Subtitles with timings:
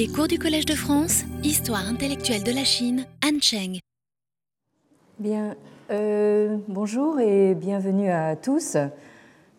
[0.00, 3.80] Les cours du Collège de France, Histoire intellectuelle de la Chine, Han Cheng.
[5.18, 5.56] Bien,
[5.90, 8.78] euh, bonjour et bienvenue à tous.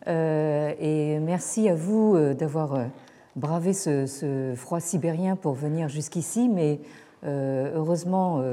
[0.08, 2.88] Euh, et merci à vous euh, d'avoir
[3.36, 6.50] bravé ce, froid sibérien pour venir jusqu'ici.
[6.50, 6.80] Mais
[7.24, 8.44] heureusement,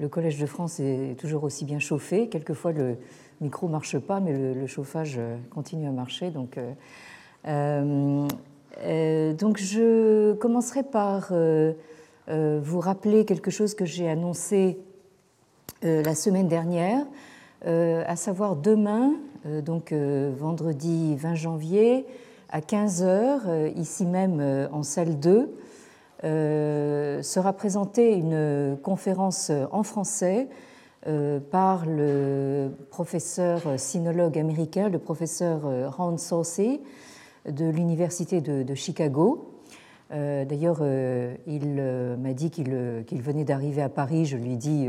[0.00, 2.28] le Collège de France est toujours aussi bien chauffé.
[2.28, 2.96] Quelquefois, le
[3.40, 5.20] micro ne marche pas, mais le, chauffage
[5.50, 6.32] continue à marcher.
[6.32, 6.58] Donc,
[9.34, 11.72] donc je commencerai par euh,
[12.28, 14.78] euh, vous rappeler quelque chose que j'ai annoncé
[15.82, 17.06] la semaine dernière,
[17.64, 19.14] à savoir demain,
[19.64, 22.04] donc vendredi 20 janvier,
[22.50, 25.50] à 15h, ici même en salle 2,
[27.22, 30.48] sera présentée une conférence en français
[31.50, 35.62] par le professeur sinologue américain, le professeur
[35.96, 36.82] Ron Saucy,
[37.48, 39.54] de l'Université de, Chicago.
[40.12, 44.26] Euh, d'ailleurs, euh, il euh, m'a dit qu'il venait d'arriver à Paris.
[44.26, 44.88] Je lui dis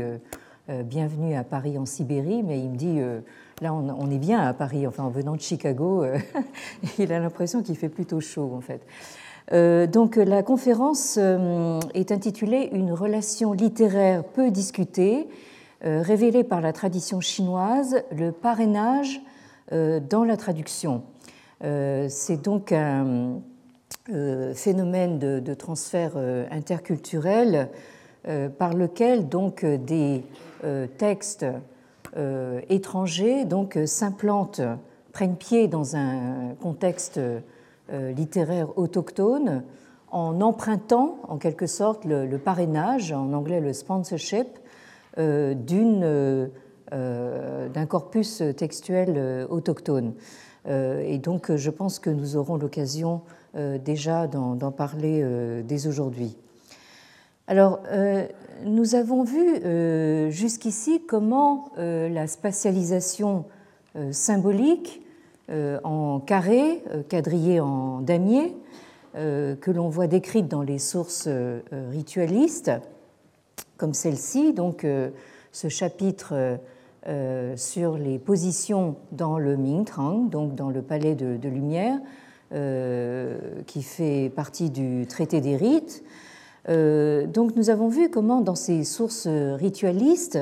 [0.68, 3.00] bienvenue à Paris en Sibérie, mais il me dit
[3.60, 4.86] là, on, est bien à Paris.
[4.86, 6.04] Enfin, en venant de Chicago,
[6.98, 9.88] il a l'impression qu'il fait plutôt chaud, en fait.
[9.90, 11.18] donc, la conférence
[11.94, 15.28] est intitulée Une relation littéraire peu discutée,
[15.82, 19.20] révélée par la tradition chinoise, le parrainage
[19.70, 21.02] dans la traduction.
[21.62, 23.40] Euh, c'est donc un
[24.10, 27.68] euh, phénomène de, transfert euh, interculturel
[28.56, 30.22] par lequel donc des
[30.96, 31.44] textes
[32.68, 34.60] étrangers donc s'implantent,
[35.12, 37.18] prennent pied dans un contexte
[37.90, 39.64] littéraire autochtone
[40.12, 44.46] en empruntant en quelque sorte le, parrainage, en anglais le sponsorship,
[45.16, 46.46] d'un
[47.88, 50.14] corpus textuel autochtone.
[50.68, 53.22] Euh, et donc, je pense que nous aurons l'occasion
[53.56, 56.36] euh, déjà d'en parler euh, dès aujourd'hui.
[57.48, 57.80] Alors,
[58.64, 63.44] nous avons vu jusqu'ici comment la spatialisation
[64.12, 65.02] symbolique
[65.50, 68.56] en carré, quadrillé en damier,
[69.14, 71.28] que l'on voit décrite dans les sources
[71.90, 72.70] ritualistes,
[73.76, 74.86] comme celle-ci, donc
[75.50, 76.58] ce chapitre
[77.08, 81.98] euh, sur les positions dans le Mingtang, donc dans le palais de, Lumière,
[82.52, 86.04] euh, qui fait partie du traité des rites.
[86.68, 90.38] Euh, donc nous avons vu comment dans ces sources ritualistes,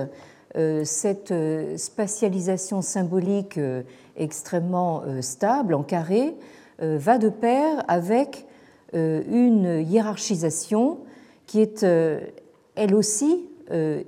[0.82, 1.32] cette
[1.76, 3.60] spatialisation symbolique
[4.16, 6.34] extrêmement stable, en carré,
[6.80, 8.46] va de pair avec
[8.92, 10.98] une hiérarchisation
[11.46, 11.86] qui est
[12.74, 13.49] elle aussi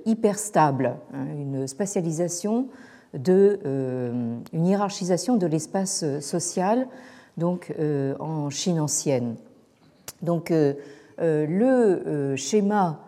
[0.05, 2.67] hyper stable, hein, une spatialisation
[3.13, 6.87] de, euh, une hiérarchisation de l'espace social
[7.37, 9.35] donc euh, en Chine ancienne.
[10.21, 10.53] Donc
[11.19, 12.99] le schéma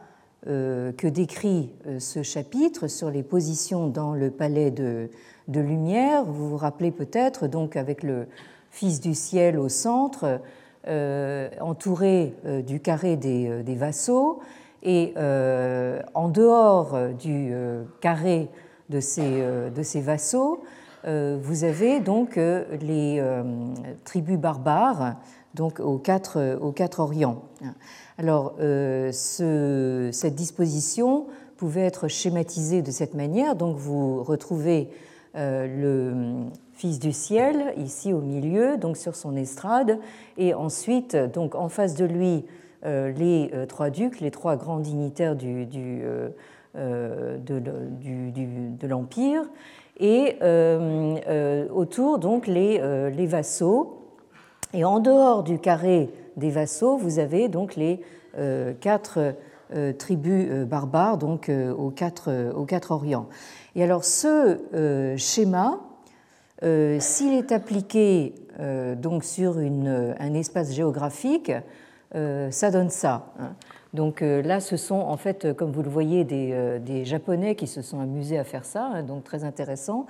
[0.45, 5.09] que décrit ce chapitre sur les positions dans le palais de,
[5.47, 8.27] Lumière, vous vous rappelez peut-être, donc avec le
[8.69, 10.41] Fils du ciel au centre,
[10.85, 12.33] entouré
[12.67, 14.41] du carré des vassaux,
[14.83, 18.49] et euh, en dehors du euh, carré
[18.89, 20.63] de ces, euh, de ces vassaux,
[21.07, 23.23] vous avez donc les
[24.05, 25.17] tribus barbares
[25.53, 27.43] donc aux quatre, aux quatre Orients.
[28.17, 31.27] Alors, ce, cette disposition
[31.57, 33.55] pouvait être schématisée de cette manière.
[33.55, 34.89] Donc, vous retrouvez
[35.35, 39.99] le Fils du ciel ici au milieu, donc sur son estrade,
[40.37, 44.79] et ensuite, donc en face de lui, euh, les euh, trois ducs, les trois grands
[44.79, 45.67] dignitaires du,
[46.75, 49.43] euh, de, l'Empire,
[49.99, 50.35] et
[51.71, 52.81] autour donc les,
[53.11, 54.01] les, vassaux.
[54.73, 58.01] Et en dehors du carré des vassaux, vous avez donc les
[58.81, 59.35] quatre
[59.97, 63.27] tribus barbares, donc aux, quatre, aux quatre Orients.
[63.75, 65.79] Et alors ce schéma,
[66.61, 68.35] s'il est appliqué
[68.97, 71.59] donc sur une, un espace géographique, euh,
[72.49, 73.33] ça donne ça.
[73.39, 73.55] Hein.
[73.95, 77.65] Donc euh, là, ce sont en fait, comme vous le voyez, des, euh, Japonais qui
[77.65, 80.05] se sont amusés à faire ça, hein, donc très intéressant,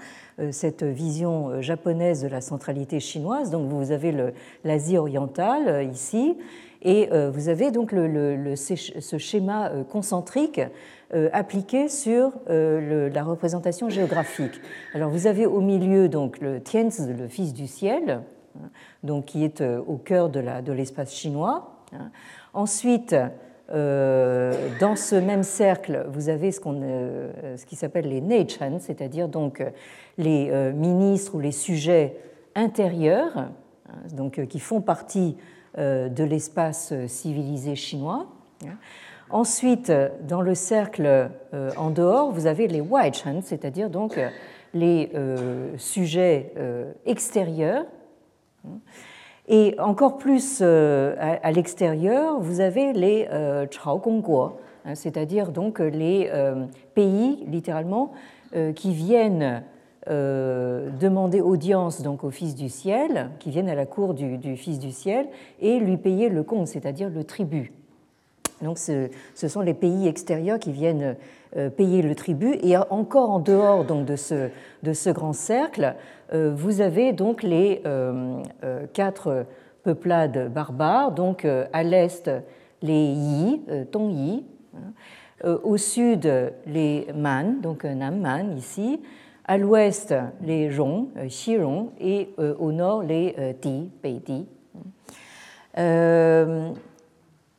[0.52, 3.52] cette vision japonaise de la centralité chinoise.
[3.52, 6.36] Donc vous avez l'Asie orientale ici,
[6.81, 10.62] et vous avez donc ce schéma concentrique
[11.31, 14.60] appliqué sur la représentation géographique.
[14.94, 18.22] Alors vous avez au milieu donc le Tianzi, le fils du ciel,
[18.58, 18.69] hein,
[19.04, 21.75] donc qui est au cœur de l'espace chinois.
[21.94, 22.12] Hein.
[22.54, 23.16] Ensuite,
[23.72, 29.28] euh, dans ce même cercle, vous avez ce, euh, ce qui s'appelle les Neichan, c'est-à-dire
[29.28, 29.64] donc
[30.18, 32.16] les euh, ministres ou les sujets
[32.54, 33.52] intérieurs, hein,
[34.14, 35.38] donc, qui font partie
[35.78, 38.28] de l'espace civilisé chinois.
[39.30, 39.92] Ensuite,
[40.22, 41.30] dans le cercle
[41.76, 44.18] en dehors, vous avez les Waichan, c'est-à-dire donc
[44.74, 45.12] les
[45.76, 46.54] sujets
[47.06, 47.86] extérieurs.
[49.47, 53.27] Et encore plus à l'extérieur, vous avez les
[53.69, 56.31] Chao Gongguo, hein, c'est-à-dire donc les
[56.95, 58.12] pays, littéralement,
[58.74, 59.63] qui viennent
[60.07, 64.77] euh, demander audience donc au Fils du ciel, qui viennent à la cour du, Fils
[64.77, 65.25] du ciel,
[65.59, 67.71] et lui payer le compte, c'est-à-dire le tribut.
[68.62, 71.13] Donc ce, sont les pays extérieurs qui viennent euh,
[71.77, 72.57] payer le tribut.
[72.62, 74.50] Et encore en dehors donc, de, ce,
[74.83, 75.95] de ce grand cercle,
[76.33, 77.81] euh, vous avez donc les
[78.94, 79.45] quatre
[79.83, 82.30] peuplades barbares, donc à l'est
[82.81, 83.62] les Yi,
[83.92, 84.45] Tong Yi,
[84.75, 86.30] hein, au sud
[86.65, 89.00] les Man, donc Nam Man ici,
[89.48, 94.48] à l'ouest les Rong, euh, Xirong, et euh, au nord les euh, Di, Beidi.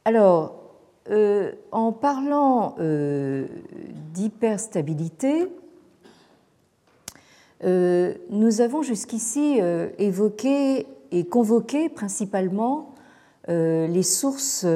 [0.04, 0.65] alors,
[1.10, 2.76] en parlant
[4.14, 5.48] d'hyperstabilité,
[7.64, 9.60] nous avons jusqu'ici
[9.98, 12.94] évoqué et convoqué principalement
[13.48, 14.66] les sources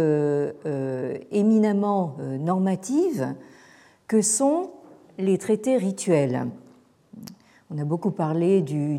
[1.32, 3.34] éminemment normatives
[4.06, 4.70] que sont
[5.18, 6.46] les traités rituels.
[7.72, 8.98] On a beaucoup parlé du,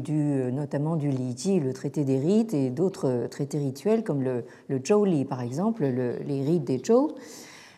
[0.53, 5.05] notamment du Liji, le traité des rites, et d'autres traités rituels comme le, le Zhou
[5.25, 7.11] par exemple, les rites des Zhou.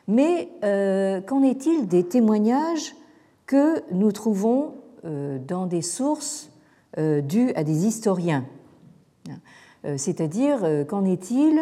[0.08, 2.94] Mais euh, qu'en est-il des témoignages
[3.48, 6.52] que nous trouvons euh, dans des sources
[7.00, 8.46] euh, dues à des historiens?
[9.98, 11.60] C'est-à-dire, qu'en est-il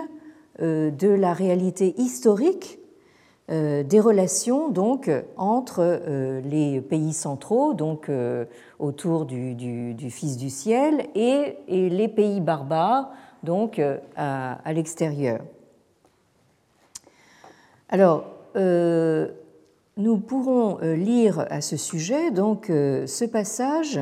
[0.59, 2.80] de la réalité historique euh,
[3.51, 8.45] des relations donc entre euh, les pays centraux, donc euh,
[8.79, 13.11] autour du, Fils du ciel, et, les pays barbares,
[13.43, 13.81] donc
[14.15, 15.41] à, l'extérieur.
[17.89, 18.25] Alors,
[18.55, 23.99] nous pourrons lire à ce sujet donc ce passage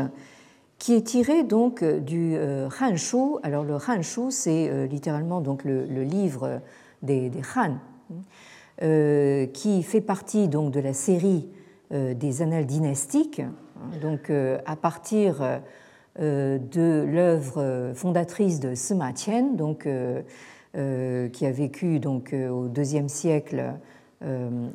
[0.78, 3.38] qui est tiré donc du Han Shu.
[3.44, 6.62] Alors le Han Shu, c'est littéralement donc le, livre
[7.02, 7.78] des, des Han.
[8.82, 11.50] Euh, qui fait partie donc de la série
[11.92, 13.42] euh, des annales dynastiques,
[14.02, 15.60] donc euh, à partir
[16.18, 23.74] de l'œuvre fondatrice de Sima Qian, donc qui a vécu donc au IIe siècle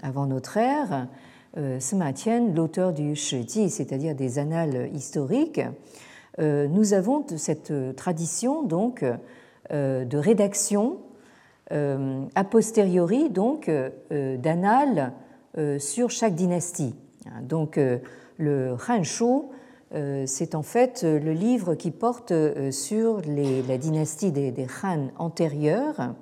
[0.02, 1.08] avant notre ère.
[1.80, 2.12] Sima
[2.54, 5.60] l'auteur du Shiji, c'est-à-dire des annales historiques,
[6.38, 9.04] nous avons cette tradition donc
[9.70, 10.96] de rédaction
[11.70, 15.12] a posteriori donc euh, d'annales
[15.56, 16.94] euh, sur chaque dynastie.
[17.42, 17.80] Donc
[18.36, 19.24] le Han Shu,
[20.26, 22.34] c'est en fait le livre qui porte
[22.70, 26.14] sur la dynastie des, Han antérieures,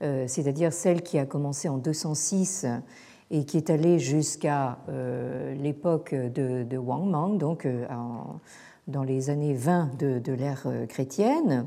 [0.00, 2.66] c'est-à-dire celle qui a commencé en 206
[3.30, 4.80] et qui est allée jusqu'à
[5.58, 7.66] l'époque de, Wang Mang, donc
[8.86, 11.66] dans les années 20 de l'ère chrétienne.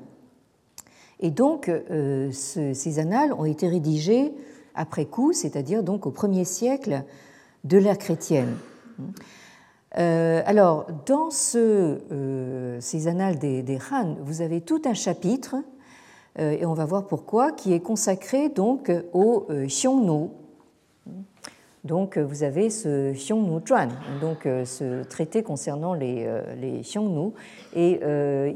[1.20, 4.32] Et donc, euh, ces annales ont été rédigées
[4.74, 7.04] après coup, c'est-à-dire donc au premier siècle
[7.66, 8.56] de l'ère chrétienne.
[9.98, 15.56] Euh, alors, dans euh, ces annales des, Han, vous avez tout un chapitre,
[16.38, 20.30] et on va voir pourquoi, qui est consacré donc au Xiongnu.
[21.84, 23.90] Donc, vous avez ce Xiongnu Zhuan,
[24.22, 26.30] donc ce traité concernant les
[26.82, 27.34] Xiongnu.
[27.76, 28.00] Et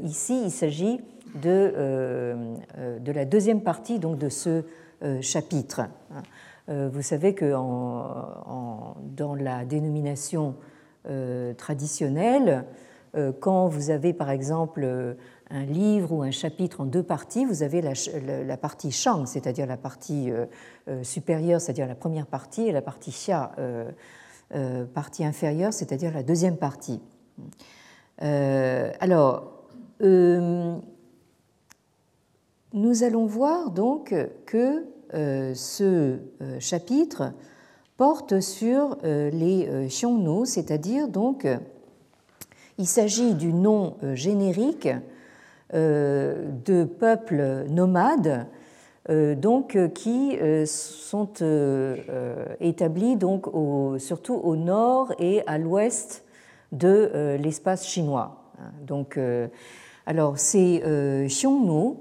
[0.02, 1.00] ici, il s'agit
[1.34, 4.64] de, euh, euh, de la deuxième partie donc, de ce
[5.02, 5.82] euh, chapitre.
[6.66, 10.54] Vous savez que en, dans la dénomination
[11.58, 12.64] traditionnelle,
[13.40, 15.16] quand vous avez par exemple
[15.50, 17.92] un livre ou un chapitre en deux parties, vous avez la,
[18.46, 20.32] la, partie shang, c'est-à-dire la partie
[21.02, 23.52] supérieure, c'est-à-dire la première partie, et la partie xia,
[24.94, 27.02] partie inférieure, c'est-à-dire la deuxième partie.
[28.20, 29.66] alors,
[32.74, 34.14] nous allons voir donc
[34.46, 37.32] que euh, ce euh, chapitre
[37.96, 41.46] porte sur euh, les Xiongnu, c'est-à-dire donc
[42.76, 44.88] il s'agit du nom générique
[45.72, 48.46] de peuples nomades
[49.08, 51.28] donc, qui sont
[52.60, 53.46] établis donc
[53.98, 56.24] surtout au nord et à l'ouest
[56.72, 58.52] de l'espace chinois.
[58.82, 59.18] Donc,
[60.06, 60.82] alors, ces
[61.26, 61.94] Xiongnu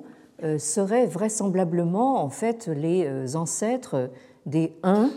[0.57, 4.09] seraient vraisemblablement en fait les euh, ancêtres
[4.45, 5.09] des Huns,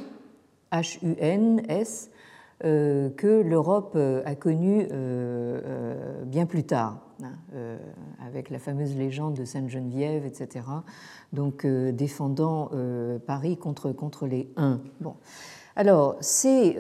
[0.73, 2.11] H-U-N-S,
[2.61, 4.89] que l'Europe a connu
[6.25, 7.35] bien plus tard, hein,
[8.27, 10.65] avec la fameuse légende de Sainte-Geneviève, etc.,
[11.35, 12.71] donc défendant
[13.27, 14.81] Paris contre, contre les Huns.
[15.01, 15.17] Bon.
[15.77, 16.77] Alors, ces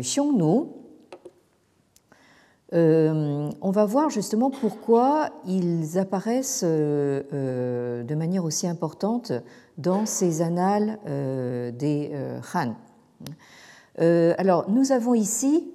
[0.00, 0.68] Xiongnu,
[2.72, 9.32] euh, on va voir justement pourquoi ils apparaissent euh, euh, de manière aussi importante
[9.76, 12.12] dans ces annales des
[12.54, 12.74] Han.
[13.98, 15.72] alors, nous avons ici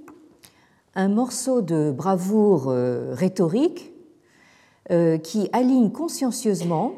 [0.93, 2.67] un morceau de bravoure
[3.11, 3.93] rhétorique
[5.23, 6.93] qui aligne consciencieusement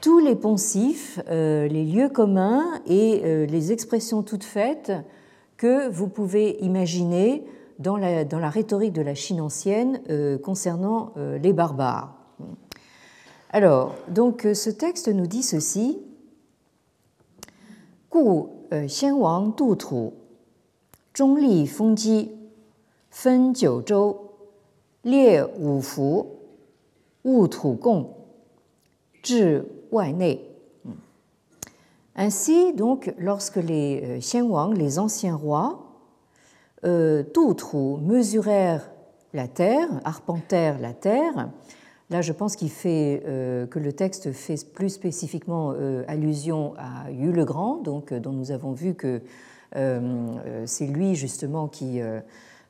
[0.00, 4.92] tous les poncifs, les lieux communs et les expressions toutes faites
[5.56, 7.44] que vous pouvez imaginer
[7.78, 12.14] dans la, dans la rhétorique de la Chine ancienne euh, concernant euh, les barbares.
[13.50, 15.98] Alors, donc euh, ce texte nous dit ceci.
[18.10, 18.46] Gu
[18.86, 20.10] xian wang du tu,
[21.14, 22.30] zhong li feng ji,
[23.10, 24.30] fen jiu zhou,
[25.04, 26.22] lie wu fu,
[27.24, 28.06] wu tu gong,
[29.22, 30.40] zhi wai nei.
[32.16, 35.83] Ainsi, donc, lorsque les Xian Wang, les anciens rois, euh,
[36.84, 38.90] d'autres mesurèrent
[39.32, 41.50] la terre, arpentèrent la terre.
[42.10, 47.10] Là, je pense qu'il fait euh, que le texte fait plus spécifiquement euh, allusion à
[47.10, 49.20] Yu le Grand, donc dont nous avons vu que
[50.66, 52.00] c'est lui justement qui,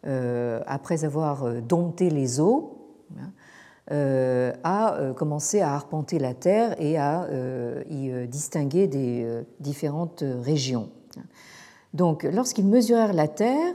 [0.04, 2.78] après avoir dompté les eaux,
[3.18, 7.28] hein, a commencé à arpenter la terre et à
[7.90, 10.88] y distinguer des différentes régions.
[11.92, 13.74] Donc, lorsqu'ils mesurèrent la terre,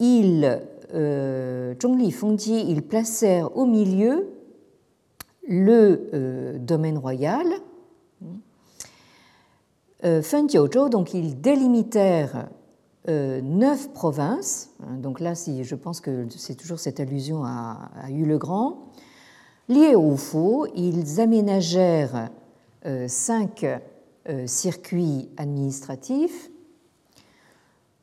[0.00, 0.60] ils,
[0.94, 1.74] euh,
[2.46, 4.26] ils placèrent au milieu
[5.50, 7.46] le euh, domaine royal.
[10.04, 10.22] Euh,
[10.90, 12.48] donc ils délimitèrent
[13.08, 14.70] euh, neuf provinces.
[14.98, 18.86] Donc là, si, je pense que c'est toujours cette allusion à, à Yu le Grand.
[19.68, 22.30] Lié au Fu, ils aménagèrent
[23.06, 23.66] cinq
[24.46, 26.50] circuits administratifs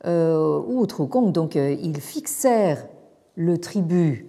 [0.06, 2.88] euh, outre compte, donc euh, ils fixèrent
[3.36, 4.28] le tribut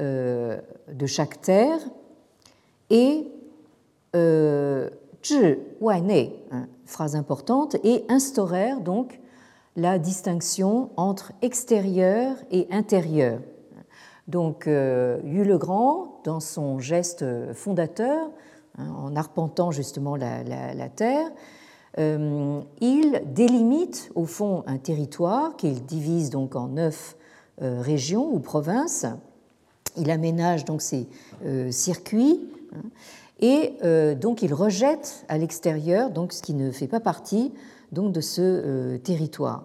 [0.00, 0.58] euh,
[0.92, 1.78] de chaque terre
[2.90, 3.28] et
[4.14, 9.20] zhi wai hein, phrase importante, et instaurèrent donc
[9.76, 13.38] la distinction entre extérieur et intérieur.
[14.26, 18.28] Donc Yu le Grand, dans son geste fondateur,
[18.76, 21.30] hein, en arpentant justement la terre,
[21.98, 27.16] euh, il délimite au fond un territoire qu'il divise donc en neuf
[27.62, 29.06] euh, régions ou provinces.
[29.96, 31.08] Il aménage donc ses
[31.44, 32.88] euh, circuits hein,
[33.40, 33.72] et
[34.16, 37.52] donc il rejette à l'extérieur donc ce qui ne fait pas partie
[37.90, 39.64] donc de ce territoire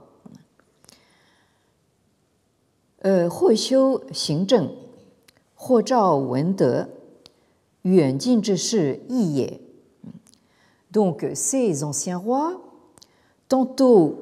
[10.95, 12.61] donc ces anciens rois,
[13.49, 14.15] tantôt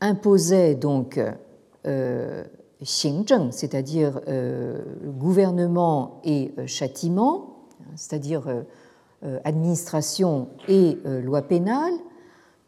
[0.00, 1.20] imposaient donc
[1.86, 2.44] euh,
[3.50, 11.94] c'est-à-dire euh, gouvernement et euh, châtiment, c'est-à-dire euh, administration et loi pénale,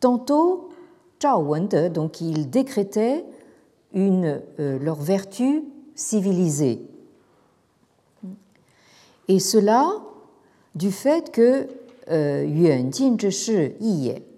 [0.00, 0.70] tantôt
[1.22, 1.56] Zhao
[1.92, 3.24] donc ils décrétaient
[3.94, 5.62] leur vertu
[5.94, 6.82] civilisée.
[9.28, 9.92] Et cela
[10.74, 11.68] du fait que
[12.10, 12.90] yuan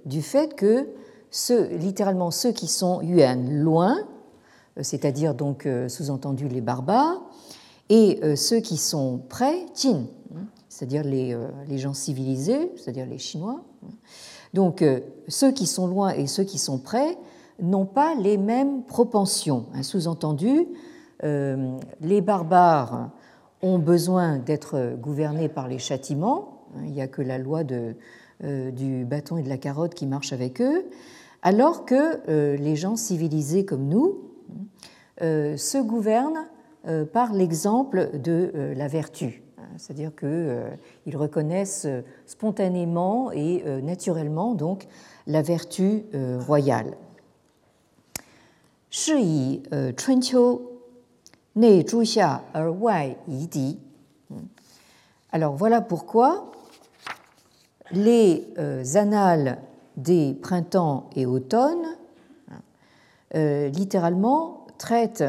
[0.04, 0.88] du fait que
[1.32, 3.96] ceux, littéralement ceux qui sont yuan loin,
[4.78, 7.22] euh, c'est-à-dire donc euh, sous-entendu les barbares,
[7.88, 11.36] et euh, ceux qui sont près, jin, hein, c'est-à-dire les,
[11.68, 13.62] les, gens civilisés, c'est-à-dire les Chinois.
[13.84, 13.90] Hein.
[14.54, 14.84] Donc
[15.28, 17.16] ceux qui sont loin et ceux qui sont près
[17.60, 19.66] n'ont pas les mêmes propensions.
[19.82, 20.66] Sous-entendu,
[21.22, 23.10] les barbares
[23.62, 26.51] ont besoin d'être gouvernés par les châtiments,
[26.84, 27.62] il n'y a que la loi
[28.44, 30.84] euh, du bâton et de la carotte qui marche avec eux,
[31.42, 34.18] alors que euh, les gens civilisés comme nous
[35.22, 36.48] euh, se gouvernent
[37.12, 39.44] par l'exemple de la vertu.
[39.76, 41.86] C'est-à-dire qu'ils reconnaissent
[42.26, 44.88] spontanément et naturellement donc
[45.28, 46.02] la vertu
[46.40, 46.96] royale.
[55.30, 56.50] Alors voilà pourquoi
[57.92, 59.58] les euh, annales
[59.96, 61.96] des printemps et automnes,
[63.34, 65.24] euh, littéralement, traitent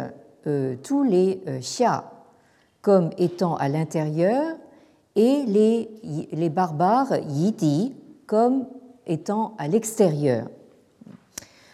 [0.47, 2.11] euh, tous les xia
[2.81, 4.57] comme étant à l'intérieur
[5.15, 8.65] et les, barbares yidi comme
[9.05, 10.49] étant à l'extérieur.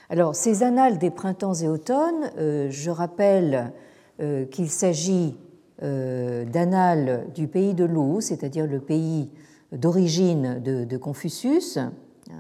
[0.10, 3.72] Alors, ces annales des printemps et automnes, je rappelle
[4.52, 5.36] qu'il s'agit
[5.82, 9.30] d'annales du pays de Lou, c'est-à-dire le pays
[9.72, 11.94] d'origine de, Confucius, hein,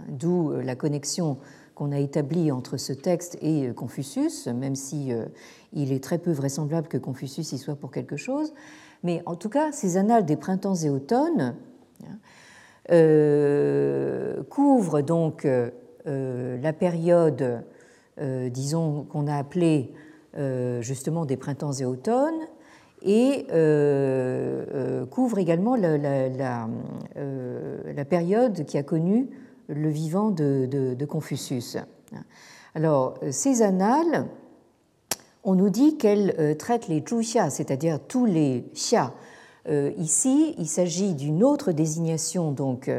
[0.09, 1.37] d'où la connexion
[1.75, 5.11] qu'on a établie entre ce texte et Confucius, même si
[5.73, 8.53] il est très peu vraisemblable que Confucius y soit pour quelque chose.
[9.03, 11.55] Mais en tout cas, ces annales des printemps et automnes
[12.03, 12.17] hein,
[12.91, 17.63] euh, couvrent donc euh, la période,
[18.19, 19.93] euh, disons, qu'on a appelée
[20.79, 22.47] justement des printemps et automnes,
[23.01, 23.47] et
[25.09, 29.29] couvrent également la, la, période qui a connu
[29.67, 31.77] le vivant de, Confucius.
[32.75, 34.27] Alors, ces annales
[35.43, 39.13] on nous dit qu'elle euh, traite les Zhuxia, c'est-à-dire tous les Xia.
[39.67, 42.91] Euh, ici, il s'agit d'une autre désignation donc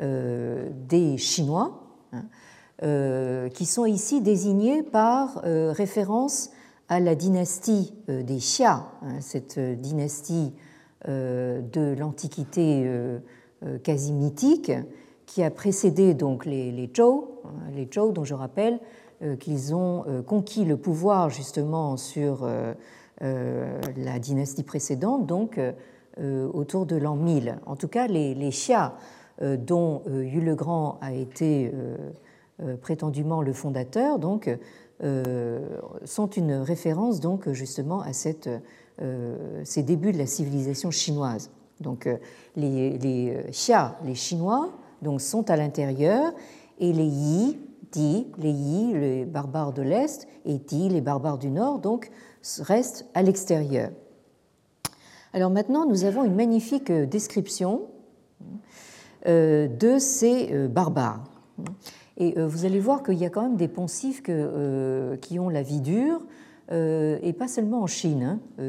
[0.00, 6.50] euh, des Chinois, hein, qui sont ici désignés par référence
[6.88, 10.52] à la dynastie des Xia, hein, cette dynastie
[11.06, 12.90] de l'Antiquité
[13.82, 14.72] quasi mythique
[15.28, 18.80] qui a précédé donc les, Zhou, hein, les Zhou dont je rappelle
[19.22, 22.72] euh, qu'ils ont euh, conquis le pouvoir justement sur euh,
[23.96, 25.60] la dynastie précédente, donc
[26.52, 27.58] autour de l'an 1000.
[27.66, 28.94] En tout cas, les, les Xia,
[29.40, 31.72] dont Yu le Grand a été
[32.80, 34.48] prétendument le fondateur, donc,
[35.00, 38.50] sont une référence donc justement à cette,
[39.64, 41.50] ces débuts de la civilisation chinoise.
[41.80, 42.08] Donc
[42.56, 46.32] les, les Xia, les Chinois, donc, sont à l'intérieur
[46.78, 47.58] et les Yi,
[47.90, 52.10] Ti, les Yi, les barbares de l'Est, et Ti, les barbares du Nord, donc
[52.60, 53.90] restent à l'extérieur.
[55.32, 57.82] Alors maintenant, nous avons une magnifique euh, description
[59.26, 61.22] euh, de ces euh, barbares.
[62.18, 65.80] Et vous allez voir qu'il y a quand même des poncifs qui ont la vie
[65.80, 66.20] dure,
[66.70, 68.40] et pas seulement en Chine.
[68.58, 68.64] Hein.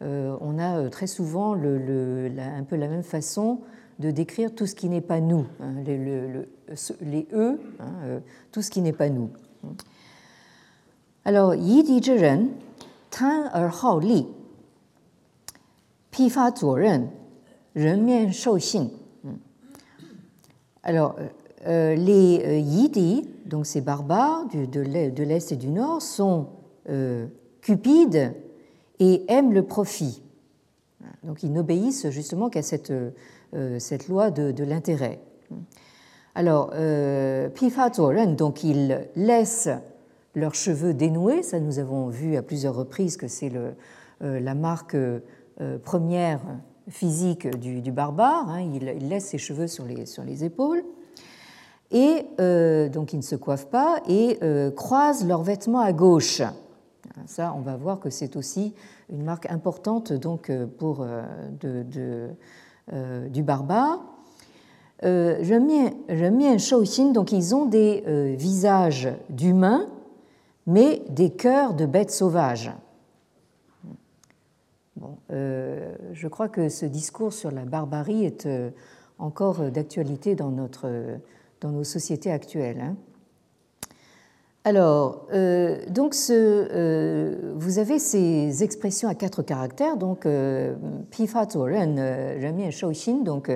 [0.00, 3.58] On a très souvent un peu la même façon
[4.00, 5.98] de décrire tout ce qui n'est pas nous, hein, les,
[7.02, 8.20] les, E, hein, euh,
[8.50, 9.28] tout ce qui n'est pas nous.
[11.26, 11.84] Alors, yi
[13.10, 14.26] tan er hao li,
[16.16, 17.10] ren,
[17.76, 18.58] ren mian shou.
[20.82, 21.28] Alors, euh,
[21.66, 26.46] les euh, Yidi, donc ces barbares de l'Est et du Nord, sont
[27.60, 28.34] cupides
[28.98, 30.22] et aiment le profit.
[31.22, 32.92] Donc ils n'obéissent justement qu'à cette
[33.52, 35.18] euh, cette loi de, l'intérêt.
[36.36, 39.68] Alors, euh, Pifa donc ils laissent
[40.36, 43.72] leurs cheveux dénoués, ça nous avons vu à plusieurs reprises que c'est euh,
[44.20, 44.96] la marque
[45.82, 46.40] première
[46.88, 48.60] physique du, barbare, hein.
[48.60, 50.84] il, laisse ses cheveux sur les, sur les épaules,
[51.90, 52.26] et
[52.88, 54.38] donc ils ne se coiffent pas, et
[54.76, 56.42] croisent leurs vêtements à gauche.
[57.26, 58.74] Ça, on va voir que c'est aussi
[59.10, 61.04] une marque importante donc, pour
[61.60, 62.30] de, de
[62.92, 64.00] euh, du barbare.
[65.04, 69.86] Euh, Shouxin, donc ils ont des euh, visages d'humains,
[70.66, 72.72] mais des cœurs de bêtes sauvages.
[74.96, 78.48] Bon, je crois que ce discours sur la barbarie est
[79.18, 80.88] encore d'actualité dans, notre,
[81.60, 82.80] dans nos sociétés actuelles.
[82.80, 82.96] Hein.
[84.64, 90.74] Alors, euh, donc euh, vous avez ces expressions à quatre caractères, donc euh,
[93.24, 93.50] donc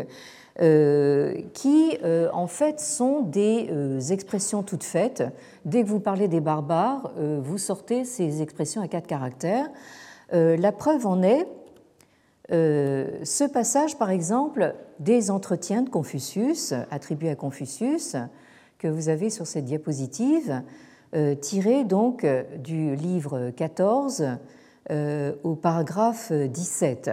[1.53, 1.99] qui
[2.33, 5.25] en fait sont des expressions toutes faites.
[5.64, 9.69] Dès que vous parlez des barbares, vous sortez ces expressions à quatre caractères.
[10.33, 11.47] la preuve en est
[12.51, 18.17] ce passage, par exemple, des entretiens de Confucius, attribués à Confucius,
[18.79, 20.63] que vous avez sur cette diapositive.
[21.15, 24.25] Euh, tiré donc euh, du livre 14
[24.91, 27.13] euh, au paragraphe 17,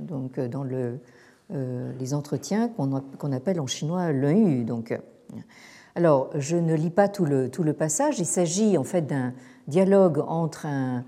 [0.00, 0.98] donc dans le,
[1.50, 4.98] les entretiens qu'on appelle en chinois l'un Donc,
[5.94, 8.18] alors, je ne lis pas le, tout le passage.
[8.18, 9.32] Il s'agit en fait d'un
[9.68, 11.04] dialogue entre un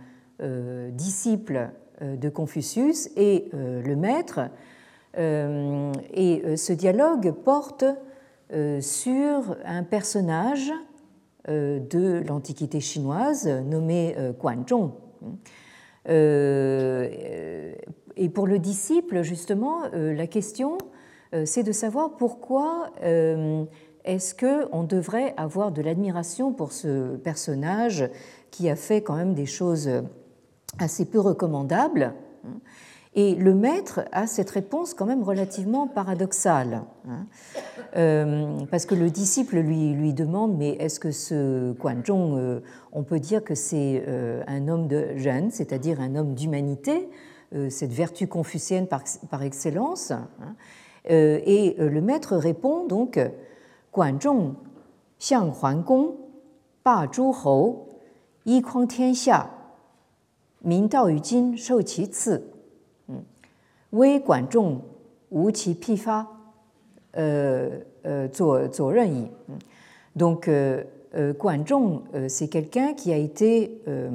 [0.91, 1.71] disciple
[2.03, 4.41] de Confucius et le maître.
[5.17, 7.85] et ce dialogue porte
[8.81, 10.73] sur un personnage
[11.49, 14.93] euh, de l'Antiquité chinoise nommé euh, Guanzhong.
[16.09, 17.75] Euh,
[18.17, 20.79] et pour le disciple, justement, la question,
[21.45, 22.91] c'est de savoir pourquoi
[24.05, 28.09] est-ce qu'on devrait avoir de l'admiration pour ce personnage
[28.51, 29.89] qui a fait quand même des choses
[30.79, 32.15] assez peu recommandables
[33.15, 37.27] Et le maître a cette réponse quand même relativement paradoxale, hein.
[37.97, 43.03] euh, parce que le disciple lui, lui demande mais est-ce que ce Guanzhong, euh, on
[43.03, 47.09] peut dire que c'est euh, un homme de Ren, c'est-à-dire un homme d'humanité,
[47.69, 50.57] cette vertu confucienne par, par excellence hein.
[51.05, 53.21] Et le maître répond donc
[53.93, 54.55] Guanzhong
[55.19, 56.15] xiang huan gong,
[56.83, 57.89] ba zhu hou,
[58.47, 59.13] yi kuang tian
[60.64, 62.40] xia, min dao yu jin shou qi ci.
[63.92, 64.82] 为管仲
[65.30, 66.28] 无其批发，
[67.12, 67.70] 呃
[68.04, 69.32] 呃，做做任意。
[70.14, 70.84] Donc, euh,
[71.16, 74.10] euh, Guanzhong, euh, c'est quelqu'un qui a été euh,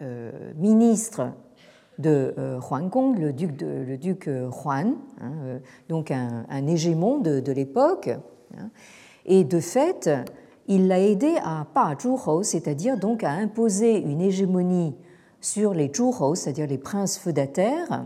[0.00, 1.32] euh, ministre
[1.98, 5.58] de euh, Huan Gong, le duc, de, le duc Huan, hein,
[5.88, 8.10] donc un, un, hégémon de, de l'époque.
[8.56, 8.70] Hein,
[9.24, 10.08] et de fait,
[10.68, 14.94] il l'a aidé à Pa Zhuhou, c'est-à-dire donc à imposer une hégémonie
[15.41, 18.05] sur les Zhuhou, c'est-à-dire les princes feudataires.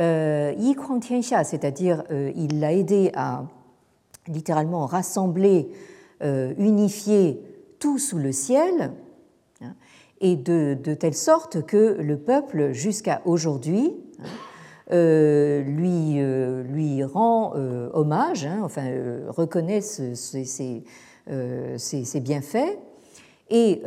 [0.00, 3.44] Euh, Yi Kuang Tianxia, c'est-à-dire euh, il l'a aidé à
[4.26, 5.68] littéralement rassembler,
[6.22, 7.40] euh, unifier
[7.78, 8.92] tout sous le ciel,
[9.60, 9.74] hein,
[10.20, 17.54] et de, telle sorte que le peuple, jusqu'à aujourd'hui, hein, lui, lui rend
[17.92, 18.84] hommage, hein, enfin
[19.28, 20.84] reconnaît ses,
[22.20, 22.78] bienfaits.
[23.50, 23.82] Et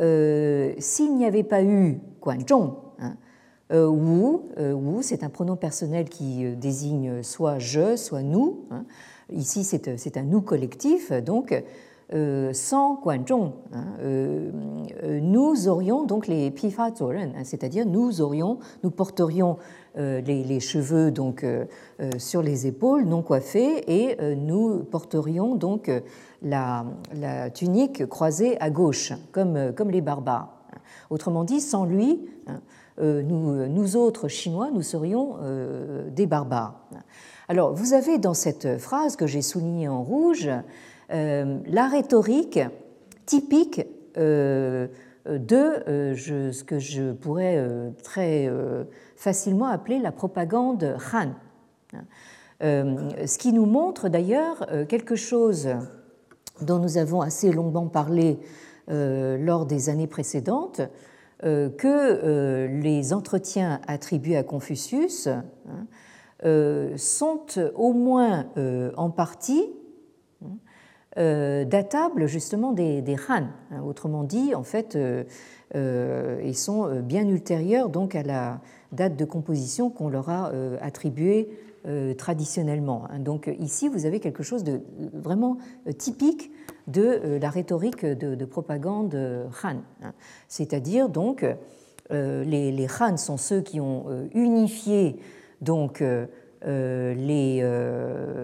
[0.78, 3.14] s'il n'y avait pas eu Guanzhong, euh,
[3.72, 8.66] euh, Wu c'est un pronom personnel qui euh, désigne soit je, soit nous.
[8.70, 8.84] Hein.
[9.32, 11.62] Ici, c'est un nous collectif, donc
[12.52, 13.84] sans Guanzhong, hein,
[15.20, 19.58] nous aurions donc les Pifa hein, c'est-à-dire nous aurions, nous porterions
[19.94, 21.44] les, cheveux donc
[22.16, 25.90] sur les épaules non coiffés et nous porterions donc
[26.40, 30.57] la, la, tunique croisée à gauche, comme, comme les barbares.
[31.10, 32.20] Autrement dit, sans lui,
[33.00, 36.80] euh, nous, nous, autres Chinois, nous serions euh, des barbares.
[37.48, 40.50] Alors, vous avez dans cette phrase que j'ai soulignée en rouge
[41.12, 42.60] euh, la rhétorique
[43.24, 44.90] typique de
[45.26, 47.64] ce que je pourrais
[48.02, 48.50] très
[49.14, 51.28] facilement appeler la propagande Han.
[52.60, 55.68] Ce qui nous montre d'ailleurs quelque chose
[56.62, 58.40] dont nous avons assez longuement parlé
[58.88, 60.80] lors des années précédentes,
[61.44, 65.44] euh, que euh, les entretiens attribués à Confucius hein,
[66.44, 67.46] euh, sont
[67.76, 68.46] au moins
[68.96, 69.64] en partie
[71.16, 73.46] datables justement des, Han.
[73.70, 73.82] Hein.
[73.84, 74.98] Autrement dit, en fait,
[75.74, 78.60] ils sont bien ultérieurs donc à la
[78.92, 81.50] date de composition qu'on leur a attribuée
[82.16, 83.04] traditionnellement.
[83.10, 83.20] Hein.
[83.20, 84.80] Donc ici, vous avez quelque chose de
[85.14, 85.58] vraiment
[85.96, 86.50] typique
[86.88, 89.14] de euh, la rhétorique de, propagande
[89.62, 89.76] Han.
[90.02, 90.12] Hein.
[90.48, 91.44] C'est-à-dire donc
[92.10, 95.16] euh, les, les, Han sont ceux qui ont euh, unifié
[95.60, 96.02] donc
[96.64, 97.62] les,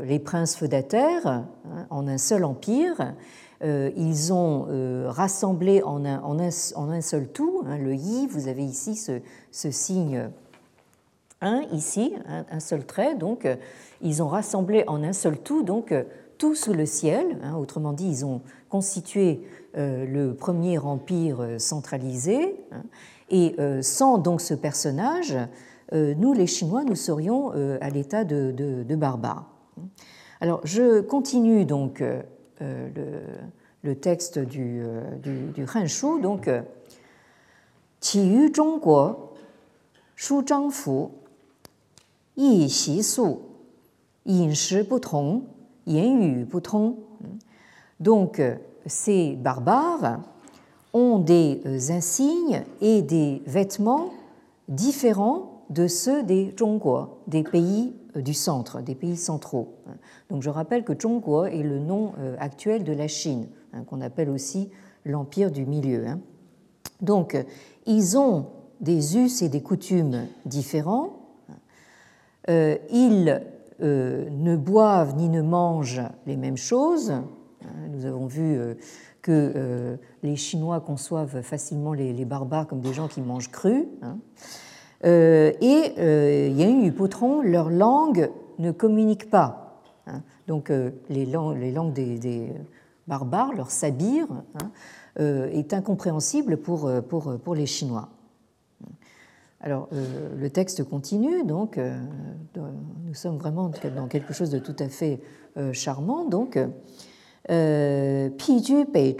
[0.05, 1.47] les, princes feudataires hein,
[1.91, 3.15] en un seul empire.
[3.63, 4.67] Ils ont
[5.09, 9.21] rassemblé en un, en, un, en un, seul tout, le yi, vous avez ici ce,
[9.53, 10.29] ce signe
[11.45, 13.47] 1, ici, un, seul trait, donc
[14.01, 15.95] ils ont rassemblé en un seul tout, donc
[16.39, 17.39] tout sous le ciel.
[17.43, 19.43] Hein, autrement dit, ils ont constitué
[19.77, 22.57] euh, le premier empire euh, centralisé.
[22.73, 22.83] Hein,
[23.31, 25.37] et euh, sans donc ce personnage,
[25.93, 29.49] nous, les Chinois, nous serions à l'état de, barbares.
[30.41, 32.03] Alors, je continue donc
[32.61, 34.83] le, texte du,
[35.23, 35.67] du, du.
[36.21, 36.51] Donc,
[38.01, 38.51] Qi yu
[48.01, 48.43] Donc,
[48.87, 50.21] ces barbares
[50.93, 54.11] ont des insignes et des vêtements
[54.69, 59.75] différents de ceux des Zhongguo, des pays euh, du centre, des pays centraux.
[60.31, 64.01] Donc je rappelle que Zhongguo est le nom euh, actuel de la Chine, hein, qu'on
[64.01, 64.71] appelle aussi
[65.05, 66.07] l'empire du milieu.
[66.07, 66.21] Hein.
[67.01, 67.37] Donc
[67.87, 68.47] ils ont
[68.81, 71.24] des us et des coutumes différents.
[72.49, 73.41] Ils
[73.83, 77.13] euh, ne boivent ni ne mangent les mêmes choses.
[77.91, 78.75] Nous avons vu euh,
[79.21, 83.89] que euh, les Chinois conçoivent facilement les, barbares comme des gens qui mangent cru.
[84.03, 84.19] Hein.
[85.03, 88.31] et Yang Potron, leur langue
[88.61, 89.81] ne communique pas.
[90.07, 90.23] Hein.
[90.47, 90.71] Donc
[91.09, 92.53] les langues, des,
[93.09, 94.71] barbares, leur sabir, hein,
[95.19, 98.09] est incompréhensible pour les Chinois.
[99.65, 101.99] Alors, euh, le texte continue, donc euh,
[102.55, 105.23] nous sommes vraiment dans quelque chose de tout à fait
[105.57, 106.27] euh, charmant.
[106.27, 106.59] Donc,
[107.49, 109.17] Bei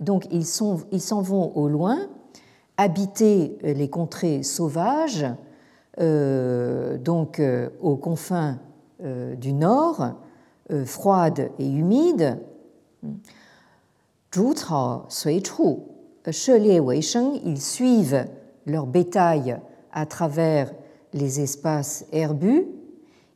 [0.00, 1.98] Donc, ils s'en vont au loin
[2.78, 5.26] habiter les contrées sauvages,
[5.98, 7.42] donc
[7.82, 8.58] aux confins
[9.00, 10.14] du nord,
[10.86, 12.38] froides et humides.
[17.44, 18.26] Ils suivent
[18.66, 19.58] leur bétail
[19.92, 20.72] à travers
[21.12, 22.66] les espaces herbus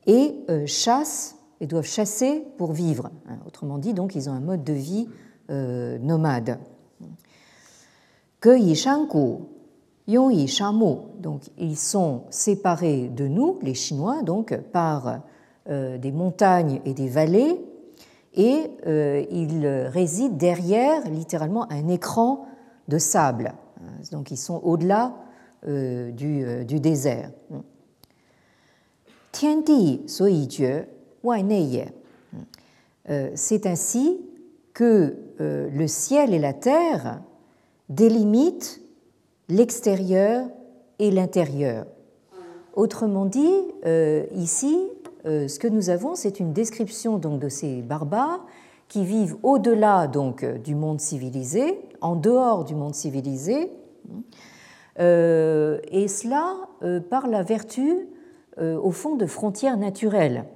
[0.06, 0.34] et
[0.66, 3.10] chassent et doivent chasser pour vivre.
[3.46, 5.08] Autrement dit, donc, ils ont un mode de vie
[5.50, 6.58] euh, nomade.
[11.20, 15.20] Donc, ils sont séparés de nous, les Chinois, donc, par
[15.68, 17.60] euh, des montagnes et des vallées,
[18.38, 22.46] et euh, ils résident derrière, littéralement, un écran
[22.88, 23.52] de sable.
[24.10, 25.14] Donc, ils sont au-delà
[25.66, 27.30] du, du, désert.
[29.32, 30.02] Tiandi
[33.10, 34.20] euh, c'est ainsi
[34.74, 37.20] que euh, le ciel et la terre
[37.88, 38.80] délimitent
[39.48, 40.46] l'extérieur
[40.98, 41.86] et l'intérieur.
[42.74, 43.54] Autrement dit,
[43.86, 44.78] euh, ici,
[45.24, 48.44] ce que nous avons, c'est une description donc de ces barbares
[48.88, 53.70] qui vivent au-delà donc du monde civilisé, en dehors du monde civilisé,
[54.98, 56.56] et cela
[57.10, 58.08] par la vertu,
[58.58, 60.46] au fond, de frontières naturelles.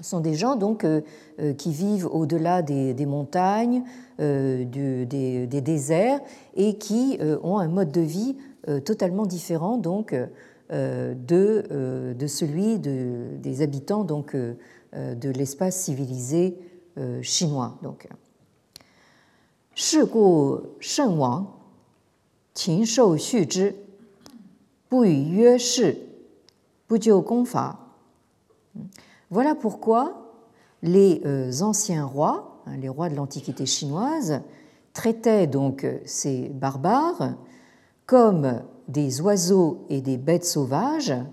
[0.00, 1.00] Sont des gens donc euh,
[1.40, 3.82] euh, qui vivent au-delà des, montagnes,
[4.20, 6.20] euh, des, déserts
[6.54, 8.36] et qui ont un mode de vie
[8.84, 10.14] totalement différent donc
[10.72, 14.54] euh, de, euh, de celui de, des habitants donc, euh,
[14.92, 16.56] de l'espace civilisé
[17.20, 17.78] chinois.
[17.82, 18.08] Donc,
[20.98, 21.46] Wang,
[22.54, 23.72] Qin Shou Xu Zhi,
[24.90, 25.98] Bu Yue Shi,
[27.44, 27.78] Fa.
[29.30, 30.32] Voilà pourquoi
[30.82, 31.22] les
[31.62, 34.40] anciens rois, hein, les rois de l'Antiquité chinoise,
[34.94, 37.34] traitaient donc ces barbares
[38.06, 41.26] comme des oiseaux et des bêtes sauvages, hein,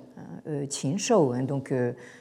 [0.47, 1.73] euh, qin hein, donc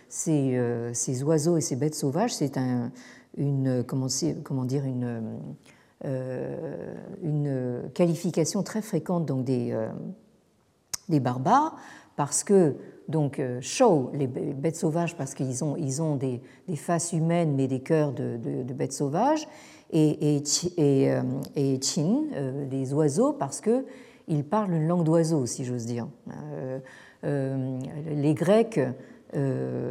[0.08, 0.60] ces,
[0.92, 2.90] ces, oiseaux et ces bêtes sauvages, c'est un,
[3.36, 5.38] une, comment, dire, une,
[7.22, 9.76] une qualification très fréquente donc des,
[11.08, 11.76] des barbares,
[12.16, 12.74] parce que
[13.08, 16.42] donc euh, show, les bêtes sauvages, parce qu'ils ont, ils ont des,
[16.76, 18.36] faces humaines mais des cœurs de,
[18.72, 19.48] bêtes sauvages,
[19.90, 20.42] et, et,
[20.76, 21.22] et, euh,
[21.80, 23.62] chin, euh, les oiseaux, parce
[24.28, 26.06] qu'ils parlent une langue d'oiseau, si j'ose dire.
[27.22, 28.80] les Grecs,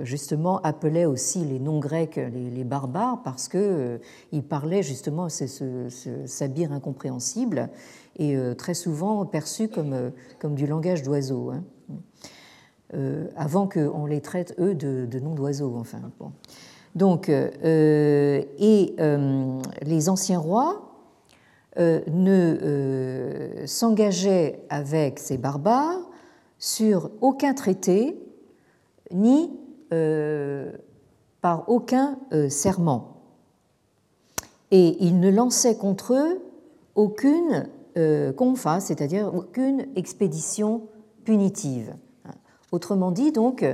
[0.04, 7.70] justement, appelaient aussi les non-grecs les, barbares parce qu'ils parlaient justement ce, ce, sabir incompréhensible
[8.18, 11.52] et très souvent perçu comme, comme du langage d'oiseau.
[11.52, 11.64] Hein.
[12.94, 15.76] Euh, avant qu'on les traite, eux, de, noms d'oiseaux.
[15.78, 16.00] Enfin,
[16.96, 20.87] Donc, euh, et euh, les anciens rois
[21.78, 26.00] ne s'engageaient avec ces barbares
[26.58, 28.18] sur aucun traité
[29.12, 29.52] ni
[31.42, 32.18] par aucun
[32.50, 33.22] serment.
[34.72, 36.42] Et ils ne lançaient contre eux
[36.96, 37.70] aucune
[38.36, 40.82] confa, c'est-à-dire aucune expédition
[41.24, 41.94] punitive.
[42.72, 43.66] Autrement dit, donc,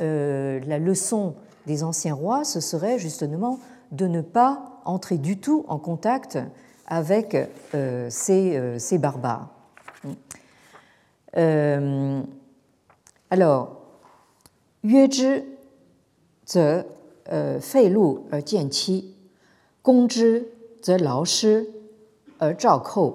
[0.00, 1.34] euh, la leçon
[1.66, 3.58] des anciens rois, ce serait justement
[3.92, 6.38] de ne pas entrer du tout en contact
[6.86, 7.36] avec
[7.74, 9.48] euh, ces, euh, ces, barbares.
[11.36, 12.22] Euh,
[13.30, 13.80] alors,
[14.84, 15.42] Yue zhi
[16.46, 16.84] zhe
[17.32, 19.14] euh, fei lu er euh, jian qi,
[19.82, 20.44] gong zhi
[20.84, 21.54] zhe lao shi
[22.40, 23.14] er zhao kou.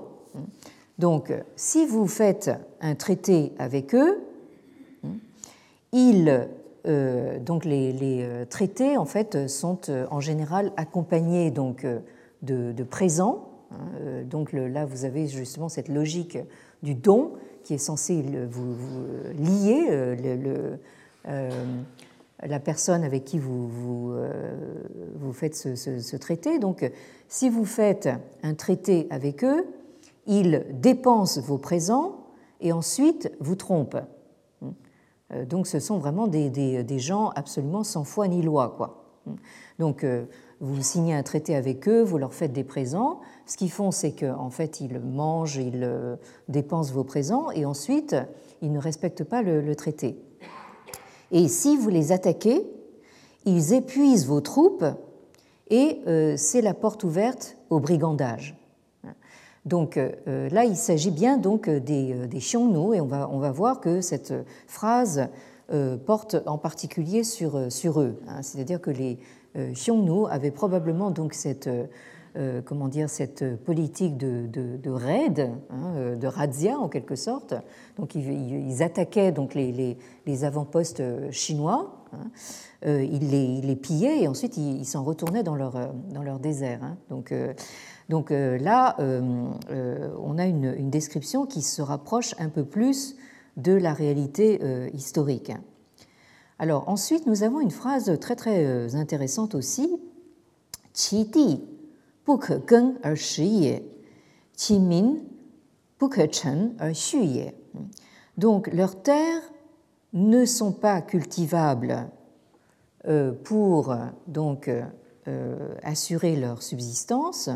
[0.97, 2.51] Donc, si vous faites
[2.82, 4.19] un traité avec eux,
[5.93, 6.47] ils,
[7.41, 9.79] donc les, les, traités en fait sont
[10.12, 11.86] en général accompagnés donc
[12.41, 16.38] de, de présents Hein, donc là, vous avez justement cette logique
[16.84, 18.75] du don qui est censé vous,
[19.38, 20.17] lier
[22.41, 26.58] la personne avec qui vous, vous, faites ce, traité.
[26.58, 26.89] Donc,
[27.27, 28.10] si vous faites
[28.43, 29.65] un traité avec eux,
[30.25, 32.27] ils dépensent vos présents
[32.62, 33.97] et ensuite vous trompent.
[35.32, 38.73] Euh, donc ce sont vraiment des, gens absolument sans foi ni loi.
[38.77, 39.03] Quoi.
[39.79, 40.25] Donc euh,
[40.62, 43.19] vous signez un traité avec eux, vous leur faites des présents.
[43.45, 46.15] Ce qu'ils font, c'est qu'en fait, ils mangent, ils euh,
[46.48, 48.15] dépensent vos présents et ensuite,
[48.62, 50.17] ils ne respectent pas le, traité.
[51.32, 52.65] Et si vous les attaquez,
[53.45, 54.86] ils épuisent vos troupes
[55.69, 56.02] et
[56.36, 58.60] c'est la porte ouverte au brigandage.
[59.65, 62.58] Donc euh, là, il s'agit bien donc euh, des, euh, des et
[63.02, 64.34] on va, on va voir que cette
[64.67, 65.28] phrase
[66.08, 68.19] porte en particulier sur, sur eux.
[68.28, 68.41] Hein.
[68.41, 69.19] C'est-à-dire que les
[69.55, 71.69] Xiongnu avaient probablement donc cette
[72.65, 77.55] comment dire, cette politique de, de, raid, hein, de razzia en quelque sorte.
[77.97, 82.29] Donc ils, attaquaient donc les, les, avant-postes chinois, hein.
[82.85, 86.83] ils, les, les, pillaient et ensuite ils s'en retournaient dans leur, dans leur désert.
[86.83, 86.97] Hein.
[87.09, 87.33] Donc,
[88.09, 93.15] donc là, on a une, description qui se rapproche un peu plus
[93.57, 94.59] de la réalité
[94.93, 95.51] historique.
[96.62, 99.98] Alors ensuite, nous avons une phrase très très euh, intéressante aussi.
[100.93, 101.62] Qi di
[103.13, 103.67] shi
[107.39, 107.56] er.
[108.38, 109.41] Donc leurs terres
[110.12, 112.10] ne sont pas cultivables
[113.08, 113.95] euh, pour
[114.28, 117.50] donc euh, assurer leur subsistance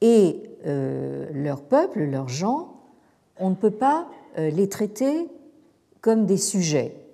[0.00, 2.80] et leur peuple, leurs gens,
[3.38, 5.28] on ne peut pas les traiter
[6.00, 7.05] comme des sujets.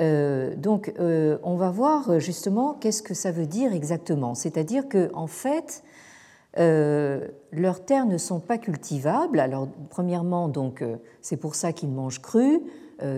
[0.00, 4.34] Euh, donc, euh, on va voir euh, justement qu'est-ce que ça veut dire exactement.
[4.34, 5.82] C'est-à-dire que, en fait,
[6.56, 9.38] leurs terres ne sont pas cultivables.
[9.38, 10.84] Alors, premièrement, donc,
[11.20, 12.60] c'est pour ça qu'ils mangent cru.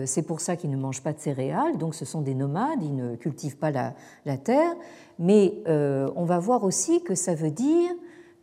[0.05, 1.79] c'est pour ça qu'ils ne mangent pas de céréales.
[1.79, 2.83] Donc, ce sont des nomades.
[2.83, 4.75] Ils ne cultivent pas la, terre.
[5.17, 7.89] Mais on va voir aussi que ça veut dire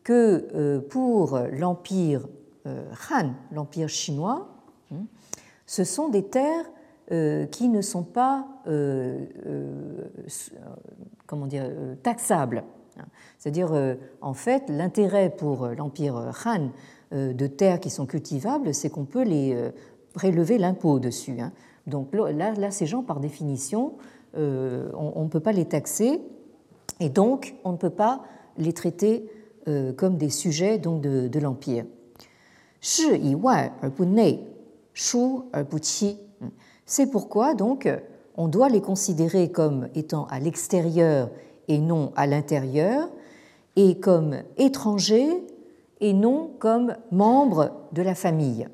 [0.03, 2.26] que pour l'empire
[2.66, 4.48] Han, l'empire chinois,
[4.92, 5.05] hein,
[5.66, 6.66] ce sont des terres
[7.10, 9.68] qui ne sont pas euh, euh,
[11.26, 11.68] comment dire,
[12.02, 12.62] taxables.
[13.38, 13.72] C'est-à-dire,
[14.20, 16.70] en fait, l'intérêt pour l'Empire Han
[17.12, 19.56] de terres qui sont cultivables, c'est qu'on peut les
[20.12, 21.40] prélever l'impôt dessus.
[21.40, 21.52] Hein.
[21.86, 23.94] Donc là, ces gens, par définition,
[24.34, 26.20] on ne peut pas les taxer
[26.98, 28.22] et donc on ne peut pas
[28.58, 29.30] les traiter
[29.96, 31.86] comme des sujets donc, de, l'Empire.
[34.92, 36.20] Shi.
[36.90, 37.88] C'est pourquoi donc
[38.37, 41.31] on doit les considérer comme étant à l'extérieur
[41.68, 43.09] et non à l'intérieur,
[43.76, 45.31] et comme étrangers
[46.00, 48.66] et non comme membres de la famille.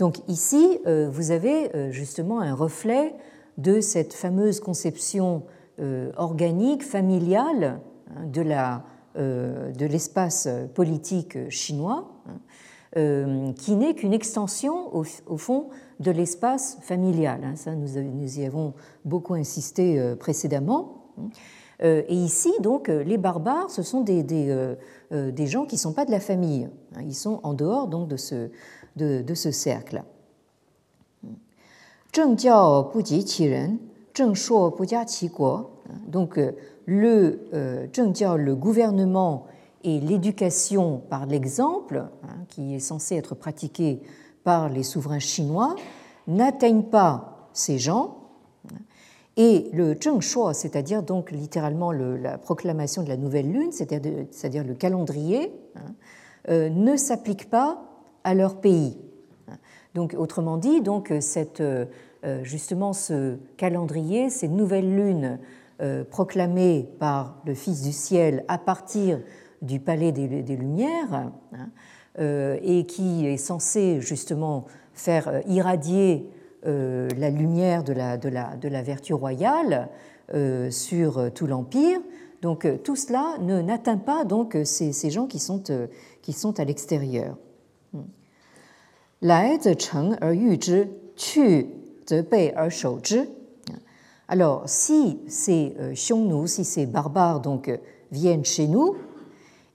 [0.00, 3.14] Donc ici, euh, vous avez euh, justement un reflet
[3.56, 5.44] de cette fameuse conception
[5.78, 7.78] euh, organique, familiale
[8.16, 8.82] hein,
[9.14, 15.68] de l'espace politique chinois, hein, qui n'est qu'une extension, au, fond,
[16.02, 17.40] de l'espace familial.
[17.44, 17.56] Hein.
[17.56, 21.12] Ça, nous, y avons beaucoup insisté euh, précédemment.
[21.82, 25.92] Euh, et ici, donc, euh, les barbares, ce sont des, des, gens qui ne sont
[25.92, 26.68] pas de la famille.
[26.96, 27.02] Hein.
[27.02, 28.50] Ils sont en dehors donc, de, ce,
[28.96, 30.02] de, de ce cercle.
[36.08, 36.40] Donc,
[36.86, 37.40] le
[38.36, 39.46] le gouvernement
[39.84, 44.00] et l'éducation par l'exemple, hein, qui est censé être pratiqué
[44.44, 45.74] par les souverains chinois
[46.26, 48.18] n'atteignent pas ces gens.
[49.36, 55.52] Et le Shuo, c'est-à-dire donc littéralement la proclamation de la nouvelle lune, c'est-à-dire le calendrier,
[55.74, 55.94] hein,
[56.50, 57.82] euh, ne s'applique pas
[58.24, 58.98] à leur pays.
[59.94, 61.60] Donc, autrement dit, donc cette,
[62.24, 65.38] euh, justement ce calendrier, ces nouvelles lunes
[65.80, 69.20] euh, proclamées par le Fils du ciel à partir
[69.62, 71.56] du palais des, Lumières, hein, euh,
[72.18, 76.28] et qui est censé justement faire euh, irradier
[76.66, 79.88] euh, la lumière de la, de la, de la vertu royale
[80.70, 82.00] sur tout l'empire.
[82.40, 85.62] Donc tout cela n'atteint pas donc ces, ces, gens qui sont,
[86.22, 87.36] qui sont à l'extérieur.
[94.26, 97.70] Alors, si ces Xiongnu, si ces barbares donc
[98.10, 98.96] viennent chez nous,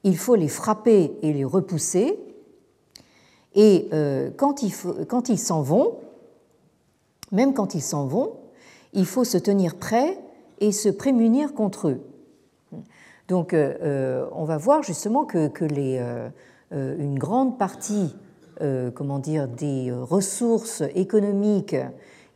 [0.03, 2.17] il faut les frapper et les repousser
[3.57, 4.61] et euh, quand
[5.29, 5.95] ils s'en vont,
[7.31, 8.33] même quand ils s'en vont,
[8.93, 10.17] il faut se tenir prêt
[10.59, 12.01] et se prémunir contre eux.
[13.27, 15.49] Donc euh, euh, on va voir justement que,
[16.71, 18.15] une grande partie
[18.95, 21.75] comment dire, des ressources économiques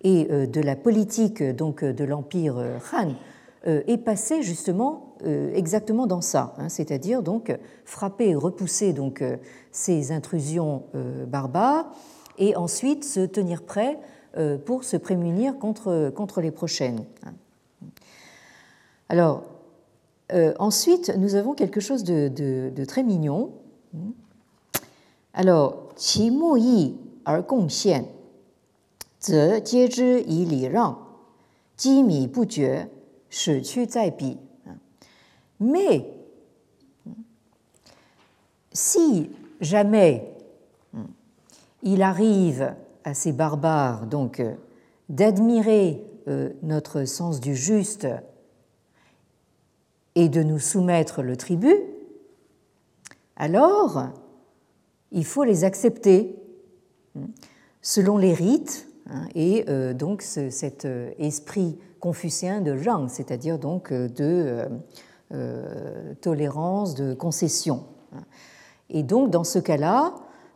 [0.04, 2.58] et de la politique donc, de l'Empire
[2.94, 3.14] Han
[3.66, 9.24] est passée justement exactement dans ça, hein, c'est-à-dire donc frapper et repousser donc
[9.72, 11.92] ces intrusions euh, barbares
[12.38, 14.00] et ensuite se tenir prêt
[14.38, 17.06] euh, pour se prémunir contre, contre les prochaines.
[19.10, 19.44] Alors,
[20.34, 23.52] euh, ensuite, nous avons quelque chose de, de, très mignon.
[25.34, 26.96] Alors, qi mu yi
[35.60, 36.06] Mais,
[38.74, 39.30] si
[39.60, 40.28] jamais
[41.84, 44.42] il arrive à ces barbares donc
[45.10, 48.08] d'admirer euh, notre sens du juste
[50.16, 51.78] et de nous soumettre le tribut,
[53.36, 54.10] alors
[55.12, 56.36] il faut les accepter
[57.82, 63.92] selon les rites hein, et euh, donc cet euh, esprit confucéen de Zhang, c'est-à-dire donc
[63.92, 64.68] euh, de
[66.20, 67.86] tolérance, de concession.
[68.90, 70.14] Et donc dans ce cas-là,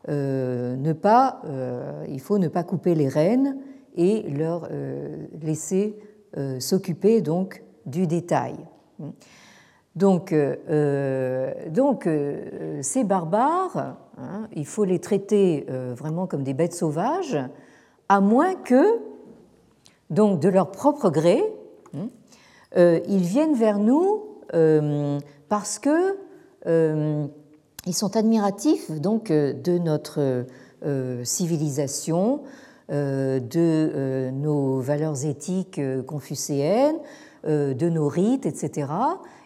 [0.09, 3.57] il faut ne pas couper les rênes
[3.95, 4.67] et leur
[5.41, 5.97] laisser
[6.59, 8.57] s'occuper donc du détail.
[9.95, 11.53] Donc, euh, euh,
[12.07, 15.65] euh, ces barbares, hein, il faut les traiter
[15.95, 17.37] vraiment comme des bêtes sauvages,
[18.09, 18.99] à moins que,
[20.09, 21.43] donc de leur propre gré,
[21.93, 22.07] hein,
[23.07, 24.23] ils viennent vers nous
[25.49, 26.17] parce que
[27.87, 30.45] ils sont admiratifs donc de notre
[31.23, 32.41] civilisation,
[32.89, 36.97] de nos valeurs éthiques confucéennes,
[37.45, 38.87] de nos rites, etc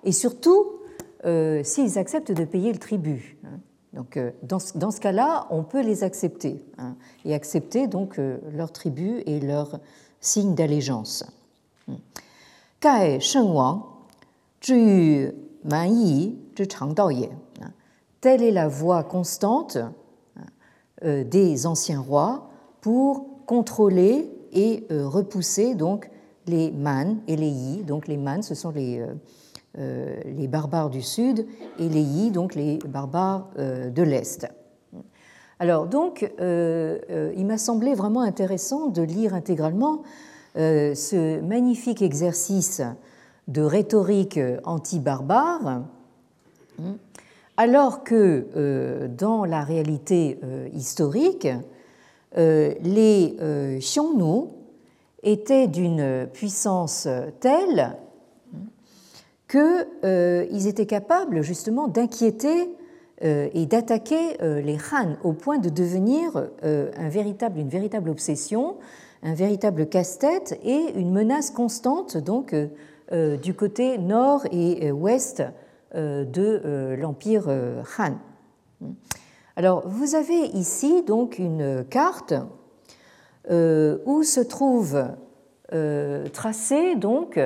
[0.04, 0.80] et surtout
[1.26, 3.38] euh, s'ils acceptent de payer le tribut.
[3.44, 3.60] Hein.
[3.94, 6.96] Donc, euh, dans, ce cas-là, on peut les accepter hein,
[7.26, 9.80] et accepter donc euh, leur tribut et leur
[10.22, 11.26] signe d'allégeance.
[18.22, 19.78] Telle est la voie constante
[21.04, 22.50] des anciens rois
[22.82, 26.10] pour contrôler et repousser donc
[26.48, 27.84] les man et les yi.
[27.84, 29.06] Donc les man, ce sont les
[29.78, 31.46] euh, barbares du sud
[31.78, 34.48] et les Yi, donc les barbares euh, de l'est.
[35.60, 40.04] Alors donc, euh, il m'a semblé vraiment intéressant de lire intégralement
[40.56, 42.82] ce magnifique exercice
[43.48, 45.84] de rhétorique anti-barbare,
[47.56, 50.40] alors que dans la réalité
[50.74, 51.48] historique,
[52.36, 53.38] les
[53.80, 54.48] Xiongnu
[55.24, 57.08] étaient d'une puissance
[57.40, 57.96] telle
[59.50, 62.79] qu'ils euh, étaient capables justement d'inquiéter euh,
[63.22, 68.78] et d'attaquer euh, les Han au point de devenir un véritable, une véritable obsession,
[69.24, 72.56] un véritable casse-tête et une menace constante donc
[73.12, 75.44] du côté nord et ouest
[75.94, 77.50] de l'empire
[77.98, 78.14] Han.
[79.56, 82.34] Alors vous avez ici donc une carte
[83.50, 85.04] où se trouve
[86.32, 87.40] tracé donc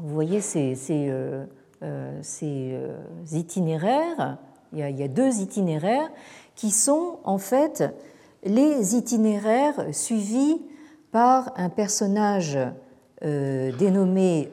[0.00, 1.44] vous voyez ces, euh,
[1.82, 2.96] euh, euh,
[3.32, 4.38] itinéraires,
[4.72, 6.10] il y, a, deux itinéraires
[6.54, 7.84] qui sont en fait
[8.44, 10.60] les itinéraires suivis
[11.10, 12.58] par un personnage
[13.22, 14.50] dénommé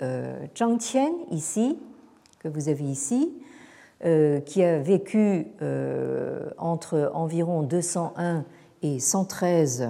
[0.57, 1.78] Zhang Qian, ici,
[2.39, 3.34] que vous avez ici,
[4.45, 5.47] qui a vécu
[6.57, 8.45] entre environ 201
[8.82, 9.89] et 113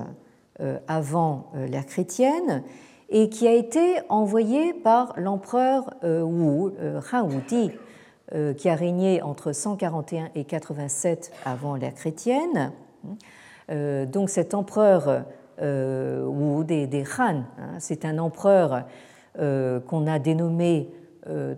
[0.87, 2.63] avant l'ère chrétienne
[3.09, 7.69] et qui a été envoyé par l'empereur euh, Wu, euh, Han euh,
[8.57, 12.71] qui a régné entre 141 et 87 avant l'ère chrétienne.
[13.69, 15.25] Donc cet empereur
[15.61, 18.85] Wu des, des Han, hein, c'est un empereur
[19.37, 20.89] qu'on a dénommé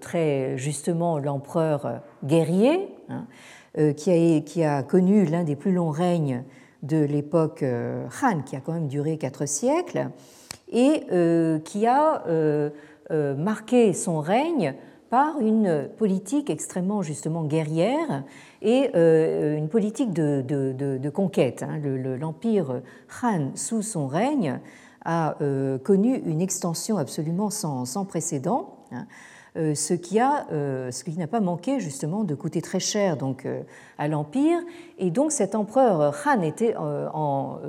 [0.01, 3.25] très justement l'empereur guerrier, hein,
[3.93, 6.43] qui, a, qui, a, connu l'un des plus longs règnes
[6.83, 10.09] de l'époque Han, qui a quand même duré quatre siècles
[10.71, 12.69] et euh, qui a euh,
[13.11, 14.75] euh, marqué son règne
[15.09, 18.23] par une politique extrêmement justement guerrière
[18.61, 21.63] et une politique de, conquête.
[21.63, 21.79] Hein.
[22.19, 22.81] L'empire
[23.21, 24.59] Han, sous son règne,
[25.05, 25.35] a
[25.83, 28.75] connu une extension absolument sans, précédent.
[28.91, 29.05] Hein.
[29.55, 33.47] ce qui n'a pas manqué justement de coûter très cher donc
[33.97, 34.59] à l'empire
[34.97, 37.59] et donc cet empereur Han était en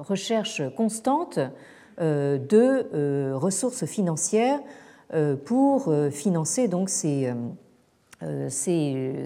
[0.00, 1.40] recherche constante
[2.00, 4.62] euh, de euh, ressources financières euh,
[5.44, 7.32] pour financer donc ces,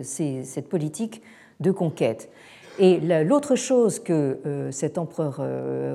[0.02, 1.22] cette politique
[1.60, 2.30] de conquête.
[2.78, 5.40] Et l'autre chose que cet empereur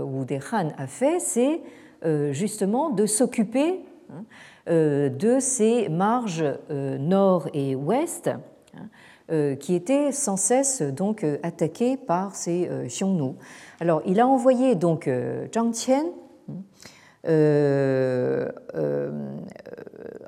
[0.06, 0.26] Wu
[0.78, 1.62] a fait, c'est
[2.32, 3.82] justement de s'occuper
[4.12, 4.24] hein,
[4.68, 8.30] de ces marges nord et ouest
[8.76, 13.34] hein, qui étaient sans cesse donc attaquées par ces Xiongnu.
[13.80, 15.10] Alors, il a envoyé donc
[15.54, 16.06] Zhang Qian
[17.28, 19.12] euh, euh,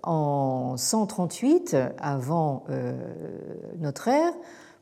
[0.04, 2.92] en 138 avant euh,
[3.80, 4.34] notre ère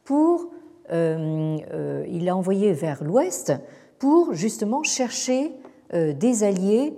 [0.03, 0.49] pour
[0.91, 3.53] il l'a envoyé vers l'ouest
[3.99, 5.51] pour justement chercher
[5.93, 6.97] des alliés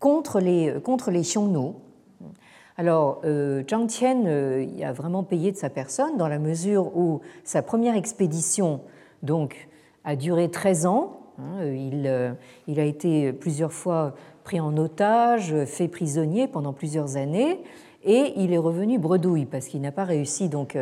[0.00, 1.74] contre les, contre Xiongnu.
[2.76, 3.22] Alors,
[3.70, 4.24] Zhang Tian
[4.82, 8.80] a vraiment payé de sa personne dans la mesure où sa première expédition
[9.22, 9.68] donc,
[10.02, 12.34] a duré 13 ans Hein, euh,
[12.68, 14.14] il, a été plusieurs fois
[14.44, 17.60] pris en otage, fait prisonnier pendant plusieurs années,
[18.04, 20.76] et il est revenu bredouille parce qu'il n'a pas réussi donc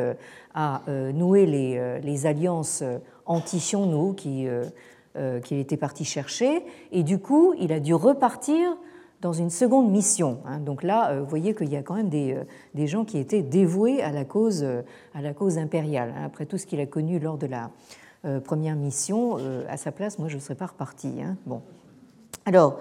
[0.55, 0.83] à
[1.15, 2.83] nouer les, alliances
[3.27, 8.77] anti-Xiongnu qu'il était parti chercher, et du coup il a dû repartir
[9.21, 10.41] dans une seconde mission.
[10.45, 10.59] Hein.
[10.59, 14.11] Donc là, vous voyez qu'il y a quand même des, gens qui étaient dévoués à
[14.11, 14.67] la cause,
[15.15, 16.13] à la cause impériale.
[16.17, 16.25] Hein.
[16.27, 17.71] Après tout ce qu'il a connu lors de la
[18.45, 21.23] première mission, à sa place, moi je ne serais pas reparti.
[21.23, 21.37] Hein.
[22.47, 22.79] Alors,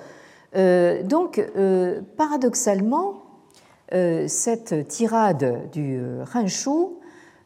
[0.56, 3.24] euh, donc, euh, paradoxalement,
[3.94, 6.00] euh, cette tirade du
[6.34, 6.70] Hanshu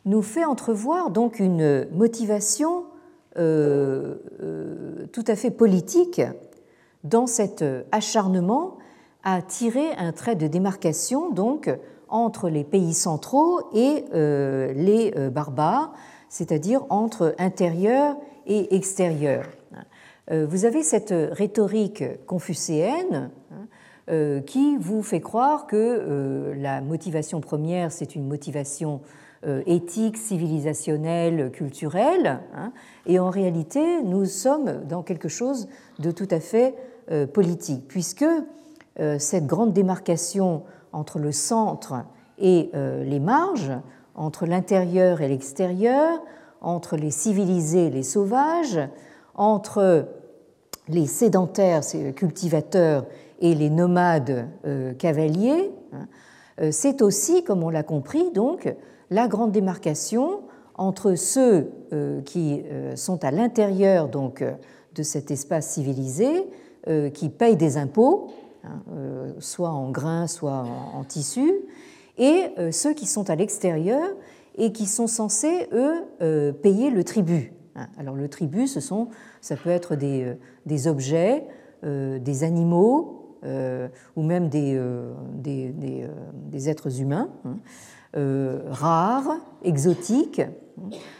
[0.05, 2.85] nous fait entrevoir donc une motivation
[3.35, 3.41] tout
[5.27, 6.21] à fait politique
[7.03, 8.77] dans cet acharnement
[9.25, 11.69] à tirer un trait de démarcation donc
[12.07, 15.91] entre les pays centraux et les barbares,
[16.35, 19.45] c'est-à-dire entre intérieur et extérieur.
[20.31, 23.67] Euh, vous avez cette rhétorique confucéenne hein,
[24.09, 28.99] euh, qui vous fait croire que euh, la motivation première, c'est une motivation
[29.67, 32.73] éthique, civilisationnelle, culturelle, hein,
[33.05, 35.69] et en réalité, nous sommes dans quelque chose
[35.99, 36.73] de tout à fait
[37.31, 38.25] politique, puisque
[39.19, 40.63] cette grande démarcation
[40.93, 42.05] entre le centre
[42.39, 43.71] et les marges,
[44.15, 46.21] entre l'intérieur et l'extérieur,
[46.61, 48.79] entre les civilisés et les sauvages,
[49.35, 50.07] entre
[50.87, 51.81] les sédentaires
[52.15, 53.05] cultivateurs
[53.39, 56.07] et les nomades euh, cavaliers, hein,
[56.61, 58.73] euh, c'est aussi, comme on l'a compris, donc
[59.09, 60.41] la grande démarcation
[60.75, 62.63] entre ceux euh, qui
[62.95, 64.43] sont à l'intérieur donc
[64.93, 66.47] de cet espace civilisé,
[67.15, 68.27] qui payent des impôts,
[68.63, 68.79] hein,
[69.39, 70.63] soit en grains, soit
[70.93, 71.51] en, tissu,
[72.17, 74.07] et ceux qui sont à l'extérieur
[74.57, 77.53] et qui sont censés, eux, payer le tribut.
[77.75, 77.87] Hein.
[77.97, 80.35] Alors le tribut, ça peut être des,
[80.67, 81.45] euh, objets,
[81.83, 84.79] euh, des animaux euh, ou même des,
[86.67, 87.57] êtres humains hein,
[88.69, 90.41] rares, exotiques,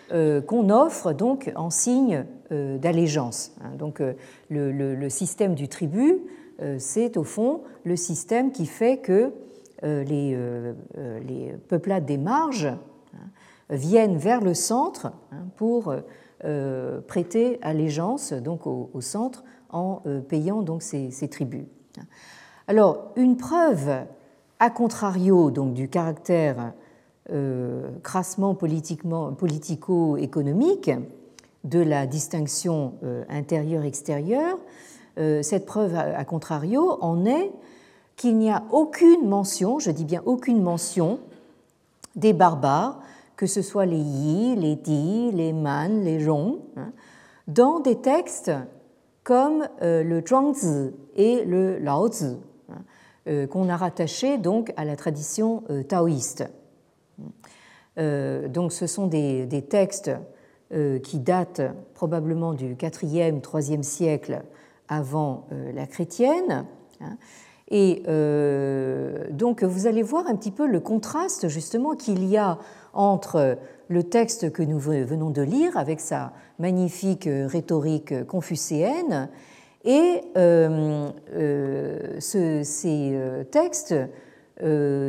[0.09, 3.53] qu'on offre donc en signe d'allégeance.
[3.61, 3.75] Hein.
[3.77, 4.01] Donc
[4.49, 6.21] le, système du tribut,
[6.77, 9.33] c'est au fond le système qui fait que
[9.85, 10.37] les,
[11.27, 12.69] les peuplades des marges
[13.69, 15.13] viennent vers le centre
[15.55, 15.93] pour
[16.43, 21.63] euh, prêter allégeance donc au, centre en euh, payant donc ces, tribus.
[22.67, 24.03] Alors une preuve
[24.59, 26.73] à contrario donc du caractère
[27.31, 30.91] euh, crassement politico-économique
[31.63, 32.95] de la distinction
[33.29, 34.57] intérieure-extérieure,
[35.15, 37.53] cette preuve à contrario en est
[38.15, 41.19] qu'il n'y a aucune mention, je dis bien aucune mention,
[42.15, 43.01] des barbares
[43.35, 46.91] que ce soit les Yi, les Di, les Man, les Zhong, hein,
[47.47, 48.51] dans des textes
[49.23, 52.37] comme euh, le Zhuangzi et le Laozi,
[52.69, 52.75] hein,
[53.27, 56.45] euh, qu'on a rattachés donc à la tradition euh, taoïste.
[57.97, 60.11] Donc ce sont des, textes
[60.69, 61.61] qui datent
[61.93, 64.43] probablement du 4e, 3e siècle
[64.89, 66.65] avant la chrétienne.
[66.99, 67.17] Hein,
[67.69, 68.03] et
[69.31, 72.59] donc vous allez voir un petit peu le contraste justement qu'il y a
[72.93, 73.57] entre
[73.87, 79.29] le texte que nous venons de lire avec sa magnifique rhétorique confucéenne
[79.85, 83.95] et euh, euh, ces euh, textes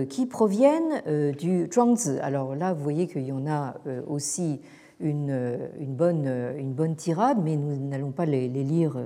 [0.09, 2.19] qui proviennent du Zhuangzi.
[2.21, 3.75] Alors là, vous voyez qu'il y en a
[4.09, 4.61] aussi
[4.99, 6.29] une, bonne,
[6.59, 8.99] une bonne tirade, mais nous n'allons pas les, lire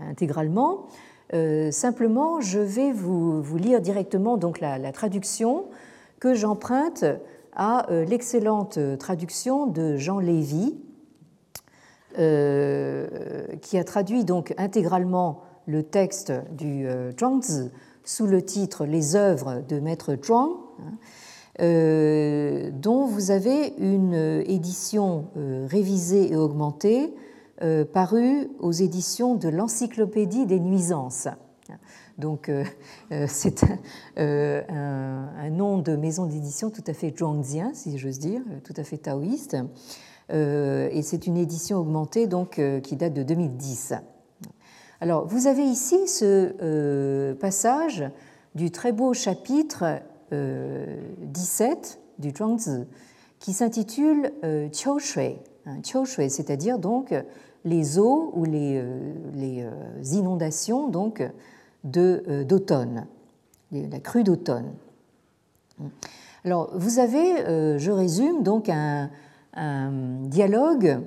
[0.00, 0.86] intégralement.
[1.70, 5.66] Simplement, je vais vous, lire directement la, traduction
[6.18, 7.04] que j'emprunte
[7.54, 10.78] à euh, l'excellente traduction de Jean Lévy,
[12.18, 13.06] euh,
[13.62, 17.70] qui a traduit donc intégralement le texte du euh, Zhuangzi
[18.04, 20.92] sous le titre Les œuvres de Maître Zhuang, hein,
[22.72, 25.26] dont vous avez une édition
[25.68, 27.14] révisée et augmentée
[27.92, 31.28] parue aux éditions de l'Encyclopédie des nuisances.
[32.20, 32.64] Donc euh,
[33.12, 33.64] euh, c'est
[34.18, 38.84] euh, un, nom de maison d'édition tout à fait zhuangzien, si j'ose dire, tout à
[38.84, 39.56] fait taoïste.
[40.30, 43.94] et c'est une édition augmentée donc, qui date de 2010.
[45.00, 48.04] Alors vous avez ici ce passage
[48.54, 50.00] du très beau chapitre
[50.30, 52.86] 17 du Zhuangzi
[53.40, 54.30] qui s'intitule
[54.70, 57.12] Qiu Shui, hein, c'est-à-dire donc
[57.64, 58.82] les eaux ou les,
[59.34, 59.66] les
[60.16, 61.22] inondations donc
[61.96, 63.06] euh, d'automne,
[63.72, 64.72] la crue d'automne.
[66.44, 69.08] Alors, vous avez, euh, je résume, donc un,
[70.24, 71.00] dialogue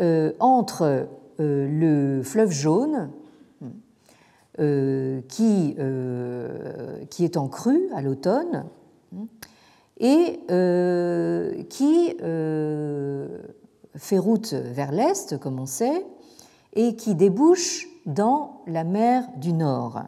[0.00, 3.10] euh, entre le fleuve jaune
[4.58, 5.76] qui,
[7.10, 8.66] qui est en crue à l'automne
[9.98, 10.40] et
[11.68, 12.14] qui
[13.96, 16.06] fait route vers l'est, comme on sait,
[16.74, 20.02] et qui débouche dans la mer du Nord.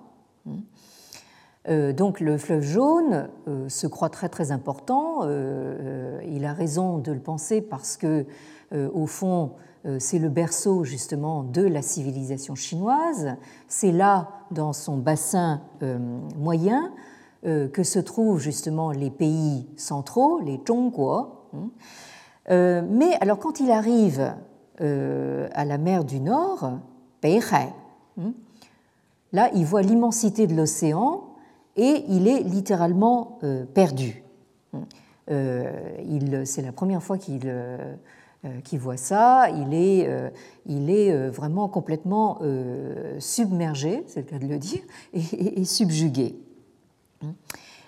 [1.66, 3.28] Donc le fleuve jaune
[3.68, 5.22] se croit très très important.
[5.26, 8.26] Il a raison de le penser parce que,
[8.72, 9.52] au fond,
[9.86, 13.36] euh, c'est le berceau justement de la civilisation chinoise.
[13.68, 15.98] C'est là, dans son bassin euh,
[16.38, 16.92] moyen,
[17.44, 21.28] euh, que se trouvent justement les pays centraux, les Zhongguo.
[22.48, 22.82] Hein.
[22.90, 24.34] Mais alors quand il arrive
[24.78, 26.78] à la mer du Nord,
[27.22, 27.72] Beihai,
[28.20, 28.32] hein,
[29.32, 31.24] là il voit l'immensité de l'océan
[31.76, 33.38] et il est littéralement
[33.74, 34.24] perdu.
[34.72, 34.84] Hein.
[35.26, 37.48] C'est la première fois qu'il
[38.44, 40.28] euh, qui voit ça, il est, euh,
[40.68, 42.40] euh, vraiment complètement
[43.18, 44.82] submergé, c'est le cas de le dire,
[45.14, 46.36] et, subjugué.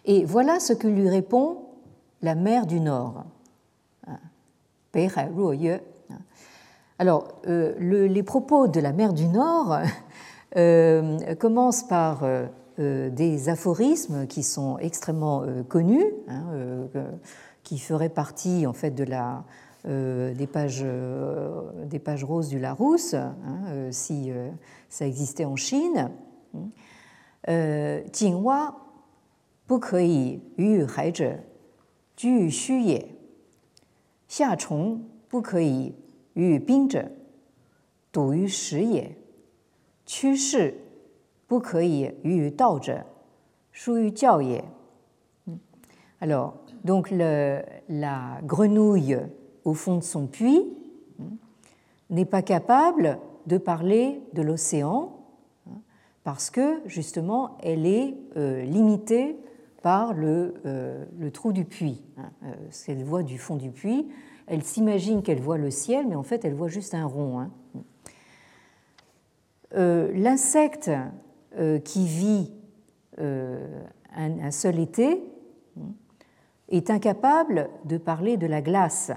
[0.06, 1.58] Et voilà ce que lui répond
[2.22, 3.24] la mer du Nord.
[6.10, 6.18] Hein.
[6.98, 9.78] Alors, euh, les propos de la mer du Nord
[10.56, 16.44] euh, commencent par euh, des aphorismes qui sont extrêmement connus, hein,
[17.62, 19.44] qui feraient partie en fait de la,
[19.84, 20.84] des, pages,
[21.86, 24.30] des pages roses du Larousse, hein, si
[24.90, 26.10] ça existait en Chine.
[34.27, 35.93] 夏虫不可以
[36.33, 37.11] 与冰者
[38.11, 39.15] 笃于实也，
[40.05, 40.73] 趋势
[41.47, 43.05] 不可以与道者
[43.71, 44.63] 疏于教也。
[46.19, 49.17] Alors, donc le, la grenouille
[49.63, 50.77] au fond de son puits,
[52.09, 55.13] n'est pas capable de parler de l'océan
[56.23, 59.37] parce que justement elle est euh, limitée
[59.86, 62.02] par le, euh, le, trou du puits.
[62.18, 64.08] Euh, ce qu'elle voit du fond du puits,
[64.48, 67.38] elle s'imagine qu'elle voit le ciel, mais en fait elle voit juste un rond.
[67.38, 67.50] Hein.
[70.12, 70.90] L'insecte
[71.84, 72.52] qui vit
[73.16, 75.22] un, seul été
[76.68, 79.12] est incapable de parler de la glace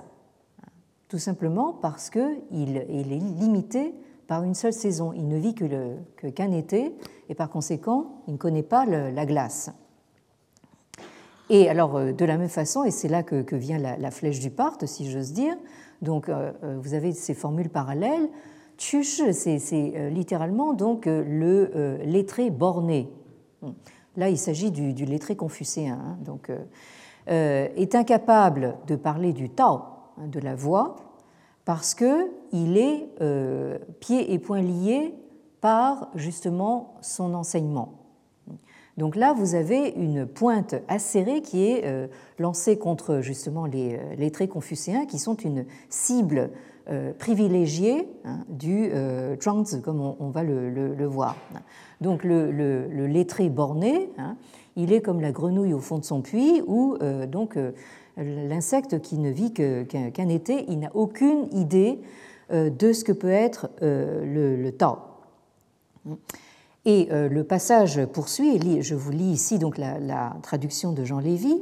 [1.07, 3.95] tout simplement parce qu'il il est limité
[4.27, 5.13] par une seule saison.
[5.13, 6.93] Il ne vit que qu'un été
[7.27, 9.71] et par conséquent, il ne connaît pas la glace.
[11.49, 14.51] Et alors, euh, de la même façon, et c'est là que, vient la, flèche du
[14.51, 15.55] part, si j'ose dire,
[16.01, 18.29] donc euh, euh, vous avez ces formules parallèles.
[18.77, 23.11] Chush, c'est littéralement donc le lettré borné.
[24.15, 26.49] Là, il s'agit du, lettré confucéen, hein, donc
[27.27, 29.81] est incapable de parler du Tao,
[30.17, 30.95] Hein, de la voix
[31.65, 33.09] parce qu'il est
[33.99, 35.13] pieds et poings liés
[35.61, 37.98] par justement son enseignement.
[38.99, 44.15] Donc là, vous avez une pointe acérée qui est euh, lancée contre justement les euh,
[44.15, 46.51] lettrés confucéens, qui sont une cible
[47.19, 48.89] privilégiée hein, du
[49.39, 51.35] Zhuangzi, comme on, va le, voir.
[52.01, 54.37] Donc le, le lettré borné, hein,
[54.75, 56.97] il est comme la grenouille au fond de son puits, où
[57.27, 57.59] donc
[58.19, 61.99] L'insecte qui ne vit qu'un été, il n'a aucune idée
[62.51, 64.97] euh, de ce que peut être euh, le, Tao.
[66.85, 71.61] Et euh, le passage poursuit, je vous lis ici donc la, traduction de Jean Lévy.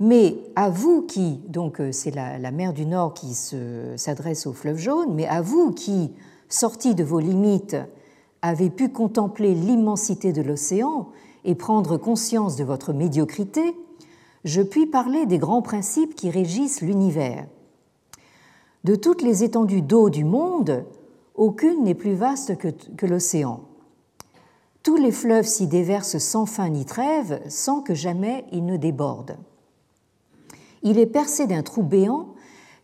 [0.00, 3.34] Mais à vous qui, donc c'est la, la, mer du Nord qui
[3.96, 6.12] s'adresse au fleuve jaune, mais à vous qui,
[6.48, 7.76] sortis de vos limites,
[8.42, 11.08] avez pu contempler l'immensité de l'océan
[11.44, 13.76] et prendre conscience de votre médiocrité,
[14.44, 17.46] je puis parler des grands principes qui régissent l'univers.
[18.84, 20.84] De toutes les étendues d'eau du monde,
[21.34, 23.60] aucune n'est plus vaste que, l'océan.
[24.82, 29.36] Tous les fleuves s'y déversent sans fin ni trêve, sans que jamais ils ne débordent.
[30.82, 32.34] Il est percé d'un trou béant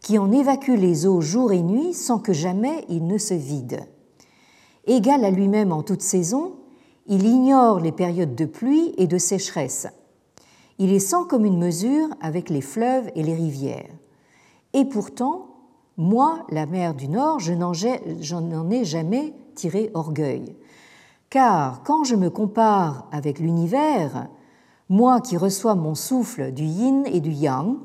[0.00, 3.80] qui en évacue les eaux jour et nuit sans que jamais il ne se vide.
[4.86, 6.54] Égal à lui-même en toute saison,
[7.06, 9.88] il ignore les périodes de pluie et de sécheresse
[10.78, 13.90] il est sans commune mesure avec les fleuves et les rivières.
[14.72, 15.47] Et pourtant,
[15.98, 20.56] moi, la mer du Nord, je n'en ai jamais tiré orgueil.
[21.28, 24.28] Car quand je me compare avec l'univers,
[24.88, 27.76] moi qui reçois mon souffle du yin et du yang,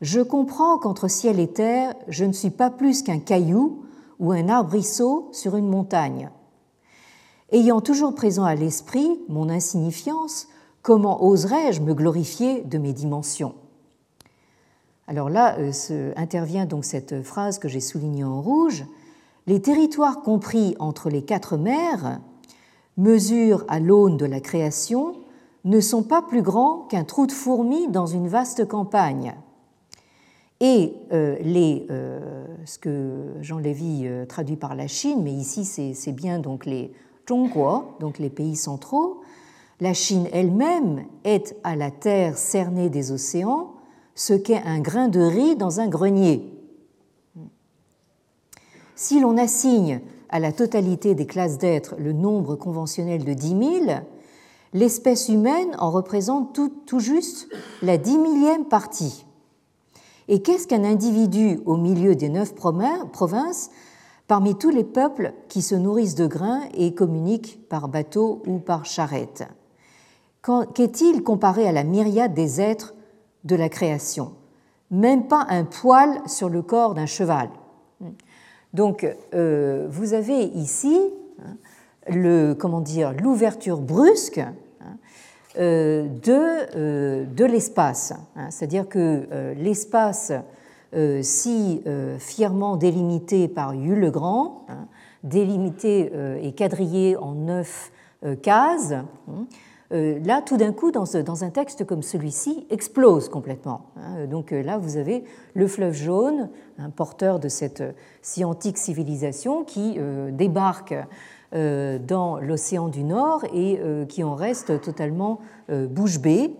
[0.00, 3.82] je comprends qu'entre ciel et terre, je ne suis pas plus qu'un caillou
[4.18, 6.30] ou un arbrisseau sur une montagne.
[7.52, 10.48] Ayant toujours présent à l'esprit mon insignifiance,
[10.88, 13.54] Comment oserais-je me glorifier de mes dimensions?
[15.08, 18.84] Alors là euh, intervient donc cette phrase que j'ai soulignée en rouge.
[19.46, 22.20] Les territoires compris entre les quatre mers
[22.98, 25.16] mesurent à l'aune de la création
[25.64, 29.34] ne sont pas plus grands qu'un trou de fourmi dans une vaste campagne.
[30.60, 31.36] Et euh,
[31.90, 36.92] euh, ce que Jean Lévy traduit par la Chine, mais ici c'est bien donc les
[37.26, 39.22] Zhongguo, donc les pays centraux,
[39.80, 43.72] la Chine elle-même est à la terre cernée des océans
[44.18, 46.52] ce qu'est un grain de riz dans un grenier.
[48.96, 53.60] Si l'on assigne à la totalité des classes d'êtres le nombre conventionnel de 10 000,
[54.72, 57.48] l'espèce humaine en représente tout, tout juste
[57.80, 59.24] la dix millième partie.
[60.26, 63.70] Et qu'est-ce qu'un individu au milieu des neuf provinces
[64.26, 68.84] parmi tous les peuples qui se nourrissent de grains et communiquent par bateau ou par
[68.84, 69.44] charrette?
[70.74, 72.94] Qu'est-il comparé à la myriade des êtres
[73.44, 74.32] de la création
[74.90, 77.48] Même pas un poil sur le corps d'un cheval.
[78.74, 81.00] Donc, euh, vous avez ici
[81.40, 81.56] hein,
[82.08, 84.54] le, comment dire, l'ouverture brusque hein,
[85.58, 88.12] euh, de, euh, de l'espace.
[88.36, 88.50] Hein.
[88.50, 90.32] C'est-à-dire que l'espace,
[91.22, 91.82] si
[92.18, 94.66] fièrement délimité par Yu le Grand,
[95.22, 96.10] délimité
[96.42, 97.92] et quadrillé en neuf
[98.42, 98.94] cases,
[99.90, 103.86] là, tout d'un coup, dans, un texte comme celui-ci, explose complètement.
[103.96, 104.26] Hein.
[104.26, 105.24] Donc euh, là, vous avez
[105.54, 107.82] le fleuve jaune, un porteur de cette
[108.22, 110.94] si antique civilisation, qui euh, débarque
[111.50, 116.54] dans l'océan du Nord et qui en reste totalement bouche bée.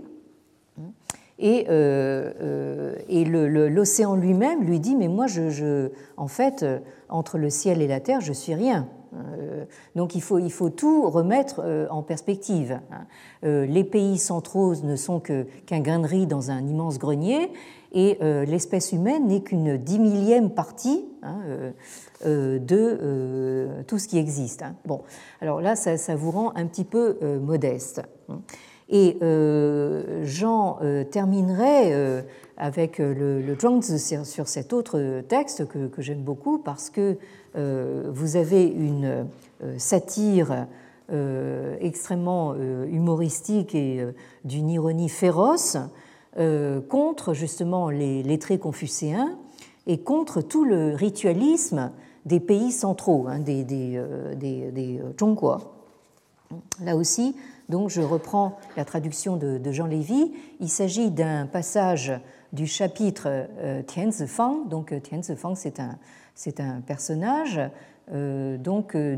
[1.39, 1.67] Et,
[3.27, 6.65] l'océan lui-même lui dit, mais moi, je, en fait,
[7.11, 8.89] entre le ciel et la terre, je suis rien.
[9.15, 9.65] Euh,
[9.97, 12.81] donc il faut, il faut tout remettre euh, en perspective.
[12.91, 13.07] Hein.
[13.45, 17.51] Euh, les pays centraux ne sont qu'un grain de riz dans un immense grenier
[17.93, 21.39] et l'espèce humaine n'est qu'une dix millième partie hein,
[22.23, 24.61] de tout ce qui existe.
[24.61, 24.75] Hein.
[24.85, 25.01] Bon,
[25.41, 28.03] alors là, ça, vous rend un petit peu modeste.
[28.91, 29.17] Et
[30.23, 30.81] j'en
[31.11, 32.25] terminerai
[32.59, 33.57] avec le, le
[34.25, 37.15] sur cet autre texte que, j'aime beaucoup parce que euh,
[37.55, 39.27] vous avez une
[39.65, 40.67] euh, satire
[41.11, 44.07] euh, extrêmement humoristique et
[44.45, 45.77] d'une ironie féroce
[46.89, 49.37] contre justement les lettrés confucéens
[49.89, 51.91] et contre tout le ritualisme
[52.27, 55.01] des pays centraux, hein, des, des,
[56.81, 57.35] Là aussi,
[57.69, 60.33] donc, je reprends la traduction de, Jean Lévy.
[60.61, 62.13] Il s'agit d'un passage
[62.53, 63.49] du chapitre
[63.89, 64.65] Tianzi Fang.
[64.67, 65.99] Donc, Tianzi Fang, c'est un,
[66.39, 67.61] c'est un personnage
[68.13, 69.17] euh, donc, euh,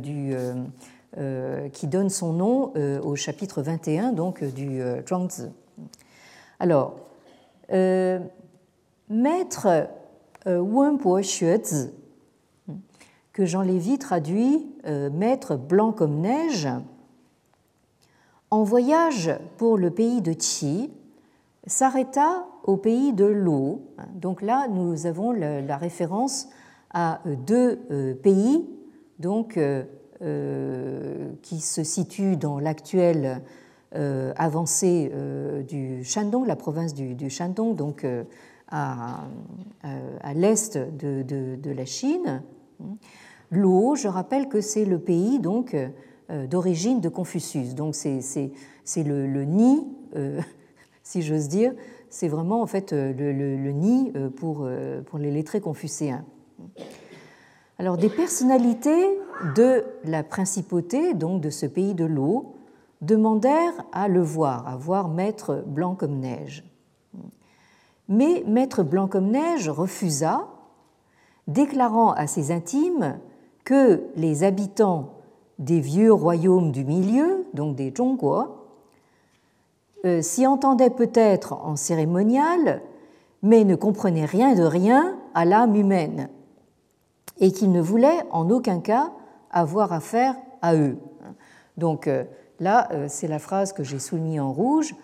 [1.19, 2.73] euh, qui donne son nom
[3.05, 5.51] au chapitre 21 donc, du Zhuangzi.
[6.59, 6.97] Alors,
[9.11, 9.89] maître
[10.47, 11.91] Wenbo Xuezi,
[13.35, 14.67] que Jean Lévy traduit
[15.13, 16.69] maître blanc comme neige,
[18.51, 20.91] en voyage pour le pays de Qi,
[21.67, 23.83] s'arrêta au pays de l'eau.
[24.15, 26.49] Donc là, nous avons la référence
[26.91, 28.69] à euh, deux euh, pays
[29.19, 29.85] donc, euh,
[31.43, 33.43] qui se situent dans l'actuelle
[33.93, 35.11] avancée
[35.67, 38.07] du Shandong, la province du, Shandong, donc
[38.69, 39.25] à,
[39.83, 42.43] à l'est de, de, la Chine.
[43.51, 45.75] L'eau, je rappelle que c'est le pays donc
[46.49, 47.75] d'origine de Confucius.
[47.75, 48.21] Donc c'est,
[48.99, 49.89] le, le, nid,
[51.03, 51.73] si j'ose dire,
[52.11, 54.69] c'est vraiment en fait le, le nid pour,
[55.07, 56.25] pour les lettrés confucéens.
[57.79, 59.19] Alors, des personnalités
[59.57, 62.57] de la principauté, donc de ce pays de l'eau,
[63.01, 66.65] demandèrent à le voir, à voir Maître Blanc comme neige.
[68.09, 70.47] Mais Maître Blanc comme neige refusa,
[71.47, 73.19] déclarant à ses intimes
[73.65, 75.15] que les habitants
[75.59, 78.45] des vieux royaumes du milieu, donc des Zhongguo,
[80.05, 82.83] euh, s'y entendaient peut-être en cérémonial,
[83.43, 86.29] mais ne comprenaient rien de rien à l'âme humaine
[87.39, 89.13] et qu'il ne voulait en aucun cas
[89.51, 90.99] avoir affaire à eux.
[91.77, 92.25] Donc euh,
[92.61, 94.95] là, euh, c'est la phrase que j'ai soulignée en rouge.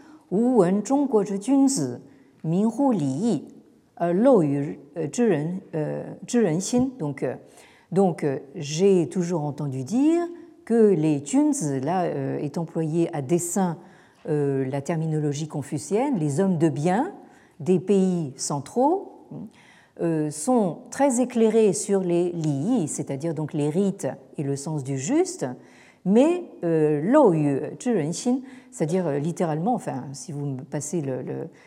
[6.99, 7.35] Donc, euh,
[7.93, 10.22] donc j'ai toujours entendu dire
[10.64, 13.79] que les junzi, là, est employé à dessein
[14.29, 17.12] la terminologie confucienne, les hommes de bien
[17.61, 19.24] des pays centraux,
[20.30, 25.47] sont très éclairés sur les li, c'est-à-dire donc les rites et le sens du juste,
[26.07, 27.61] mais euh, lo yu
[28.70, 31.03] c'est-à-dire euh, littéralement, enfin, si vous me passez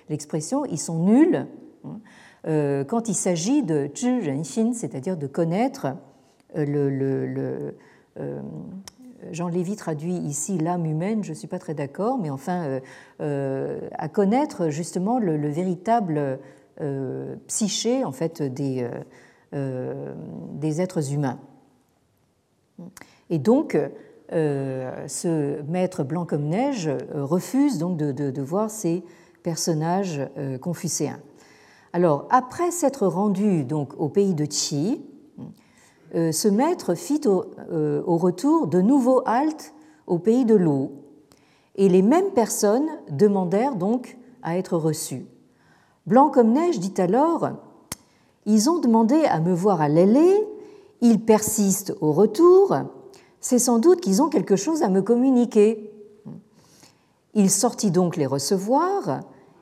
[0.09, 1.45] l'expression, ils sont nuls
[1.86, 3.91] hein, quand il s'agit de
[4.73, 5.88] c'est-à-dire de connaître
[6.55, 7.73] le,
[9.32, 12.80] Jean Lévy traduit ici l'âme humaine, je ne suis pas très d'accord, mais enfin,
[13.19, 16.39] à connaître justement le, véritable
[17.47, 18.89] psyché en fait, des,
[19.51, 21.39] des êtres humains.
[23.30, 23.77] Et donc,
[24.32, 29.03] ce maître blanc comme neige refuse donc de, de voir ces
[29.43, 30.21] personnages
[30.61, 31.19] confucéens.
[31.91, 35.01] Alors, après s'être rendu donc au pays de Qi,
[36.15, 39.73] euh, ce maître fit euh, au, retour de nouveaux haltes
[40.07, 40.91] au pays de l'eau,
[41.75, 45.25] et les mêmes personnes demandèrent donc à être reçues.
[46.10, 47.51] Blanc comme neige dit alors
[48.47, 50.43] Ils ont demandé à me voir à l'aller,
[51.01, 52.76] ils persistent au retour,
[53.39, 55.93] c'est sans doute qu'ils ont quelque chose à me communiquer.
[57.36, 59.20] Il sortit donc les recevoir,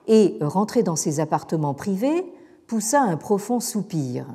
[0.08, 2.26] et, rentré dans ses appartements privés,
[2.66, 4.26] poussa un profond soupir.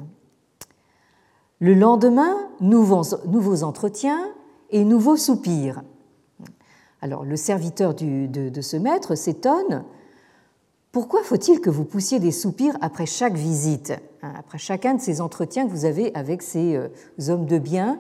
[1.60, 4.28] Le lendemain, nouveaux, entretiens
[4.68, 5.82] et nouveaux soupirs.
[7.00, 9.84] Alors le serviteur de, ce maître s'étonne.
[10.92, 15.22] Pourquoi faut-il que vous poussiez des soupirs après chaque visite, hein, après chacun de ces
[15.22, 16.88] entretiens que vous avez avec ces euh,
[17.28, 17.98] hommes de bien,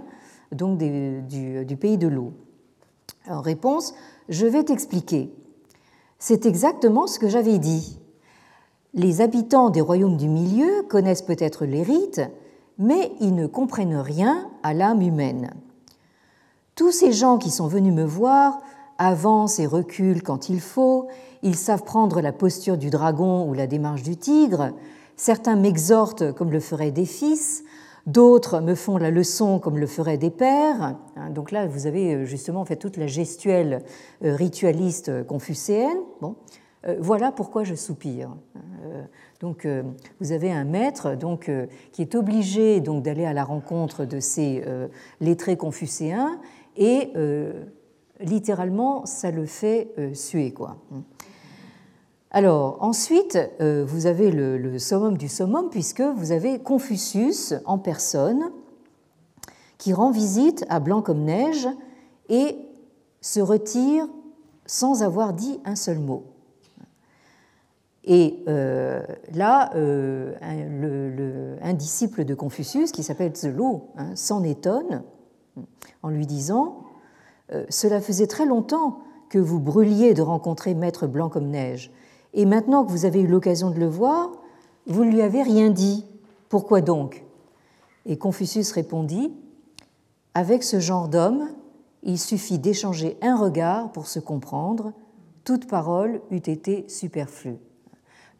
[0.52, 2.34] donc du, du pays de l'eau?
[3.26, 3.94] En réponse,
[4.28, 5.32] je vais t'expliquer.
[6.18, 7.98] C'est exactement ce que j'avais dit.
[8.92, 12.20] Les habitants des royaumes du milieu connaissent peut-être les rites,
[12.78, 15.54] mais ils ne comprennent rien à l'âme humaine.
[16.74, 18.60] Tous ces gens qui sont venus me voir
[18.98, 21.08] avancent et reculent quand il faut,
[21.42, 24.72] ils savent prendre la posture du dragon ou la démarche du tigre,
[25.16, 27.64] certains m'exhortent comme le feraient des fils,
[28.06, 30.96] D'autres me font la leçon comme le feraient des pères.
[31.16, 33.82] Hein, donc là, vous avez euh, justement fait toute la gestuelle
[34.24, 35.98] euh, ritualiste euh, confucéenne.
[36.20, 36.36] Bon,
[36.98, 38.34] voilà pourquoi je soupire.
[39.38, 39.68] Donc,
[40.20, 41.48] vous avez un maître donc,
[41.92, 44.64] qui est obligé donc d'aller à la rencontre de ces
[45.20, 46.40] lettrés confucéens
[46.76, 47.12] et
[48.18, 50.50] littéralement, ça le fait suer.
[50.50, 50.76] Quoi.
[52.34, 58.50] Alors ensuite, euh, vous avez le, summum du summum puisque vous avez Confucius en personne
[59.76, 61.68] qui rend visite à Blanc comme neige
[62.30, 62.56] et
[63.20, 64.08] se retire
[64.64, 66.24] sans avoir dit un seul mot.
[68.04, 69.02] Et euh,
[69.34, 70.34] là, euh,
[71.60, 75.02] un, disciple de Confucius qui s'appelle Zelo hein, s'en étonne
[76.02, 76.84] en lui disant
[77.68, 81.92] Cela faisait très longtemps que vous brûliez de rencontrer Maître Blanc comme neige
[82.34, 84.30] et maintenant que vous avez eu l'occasion de le voir,
[84.86, 86.06] vous ne lui avez rien dit.
[86.48, 87.24] Pourquoi donc?
[88.06, 89.32] Et Confucius répondit,
[90.34, 91.48] Avec ce genre d'homme,
[92.02, 94.92] il suffit d'échanger un regard pour se comprendre,
[95.44, 97.58] toute parole eût été superflue.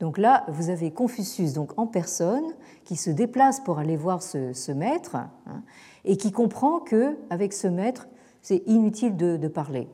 [0.01, 2.45] Donc là, vous avez Confucius donc en personne
[2.85, 5.63] qui se déplace pour aller voir ce, maître hein,
[6.05, 8.09] et qui comprend que avec ce maître,
[8.41, 9.89] c'est inutile de, parler,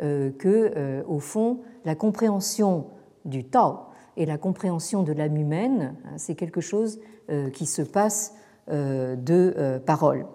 [0.00, 2.86] que euh, au fond, la compréhension
[3.24, 3.78] du Tao
[4.16, 8.34] et la compréhension de l'âme humaine, hein, c'est quelque chose euh, qui se passe
[8.70, 10.26] euh, de euh, parole.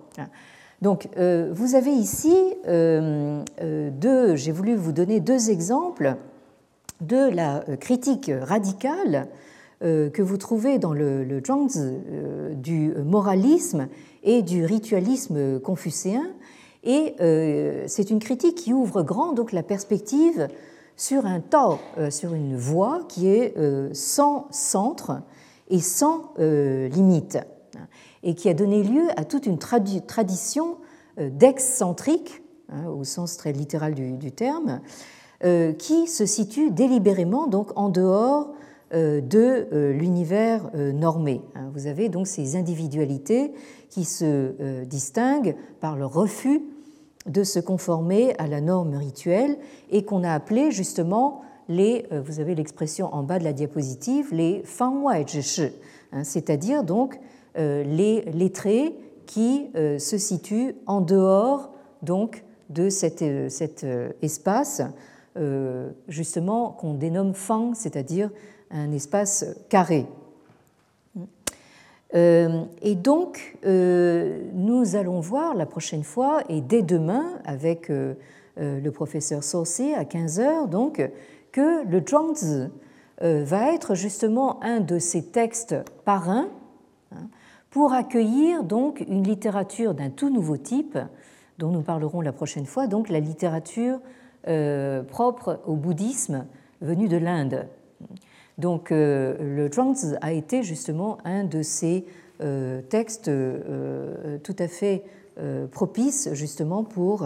[0.82, 2.34] Donc, vous avez ici
[2.66, 6.16] deux, j'ai voulu vous donner deux exemples
[7.02, 9.28] de la critique radicale
[9.82, 11.42] que vous trouvez dans le, le
[12.56, 13.90] du moralisme
[14.24, 16.28] et du ritualisme confucéen.
[16.84, 17.16] Et
[17.88, 20.48] c'est une critique qui ouvre grand donc la perspective
[21.00, 25.22] sur un Tao, euh, sur une voie qui est euh, sans centre
[25.70, 27.40] et sans euh, limite,
[28.22, 30.78] et qui a donné lieu à toute une tradition
[31.18, 34.82] d'excentrique, hein, au sens très littéral du, terme,
[35.78, 38.54] qui se situe délibérément donc en dehors
[38.92, 41.42] de l'univers normé.
[41.56, 41.70] Hein.
[41.74, 43.52] Vous avez donc ces individualités
[43.90, 46.62] qui se distinguent par le refus
[47.26, 49.58] de se conformer à la norme rituelle
[49.92, 54.34] et qu'on a appelé justement les, euh, vous avez l'expression en bas de la diapositive,
[54.34, 57.20] les hein, c'est-à-dire donc
[57.58, 61.72] euh, les lettrés qui euh, se situent en dehors
[62.02, 63.86] donc de cet, cet
[64.22, 64.82] espace
[66.08, 68.30] justement qu'on dénomme fang, c'est-à-dire
[68.72, 70.06] un espace carré.
[72.16, 78.16] Euh, et donc, euh, nous allons voir la prochaine fois, et dès demain, avec euh,
[78.58, 81.08] le professeur Saucé à 15h, donc,
[81.52, 82.70] que le Zhuangzi
[83.22, 86.48] va être justement un de ces textes parrains
[87.12, 87.28] hein,
[87.70, 90.98] pour accueillir donc une littérature d'un tout nouveau type,
[91.58, 94.00] dont nous parlerons la prochaine fois, donc la littérature
[95.10, 96.46] propre au bouddhisme
[96.82, 97.68] venu de l'Inde.
[98.60, 102.06] Donc euh, le Zhuangzi a été justement un de ces
[102.42, 105.04] euh, textes euh, tout à fait
[105.72, 107.26] propice justement pour,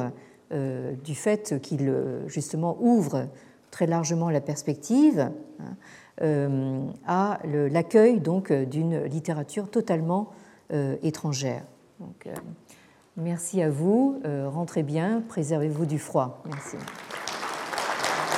[0.51, 1.91] du fait qu'il
[2.27, 3.25] justement ouvre
[3.71, 5.31] très largement la perspective
[6.21, 10.29] hein, à l'accueil donc d'une littérature totalement
[11.01, 11.63] étrangère.
[13.17, 16.43] Merci à vous, rentrez bien, préservez-vous du froid.
[16.45, 16.77] Merci.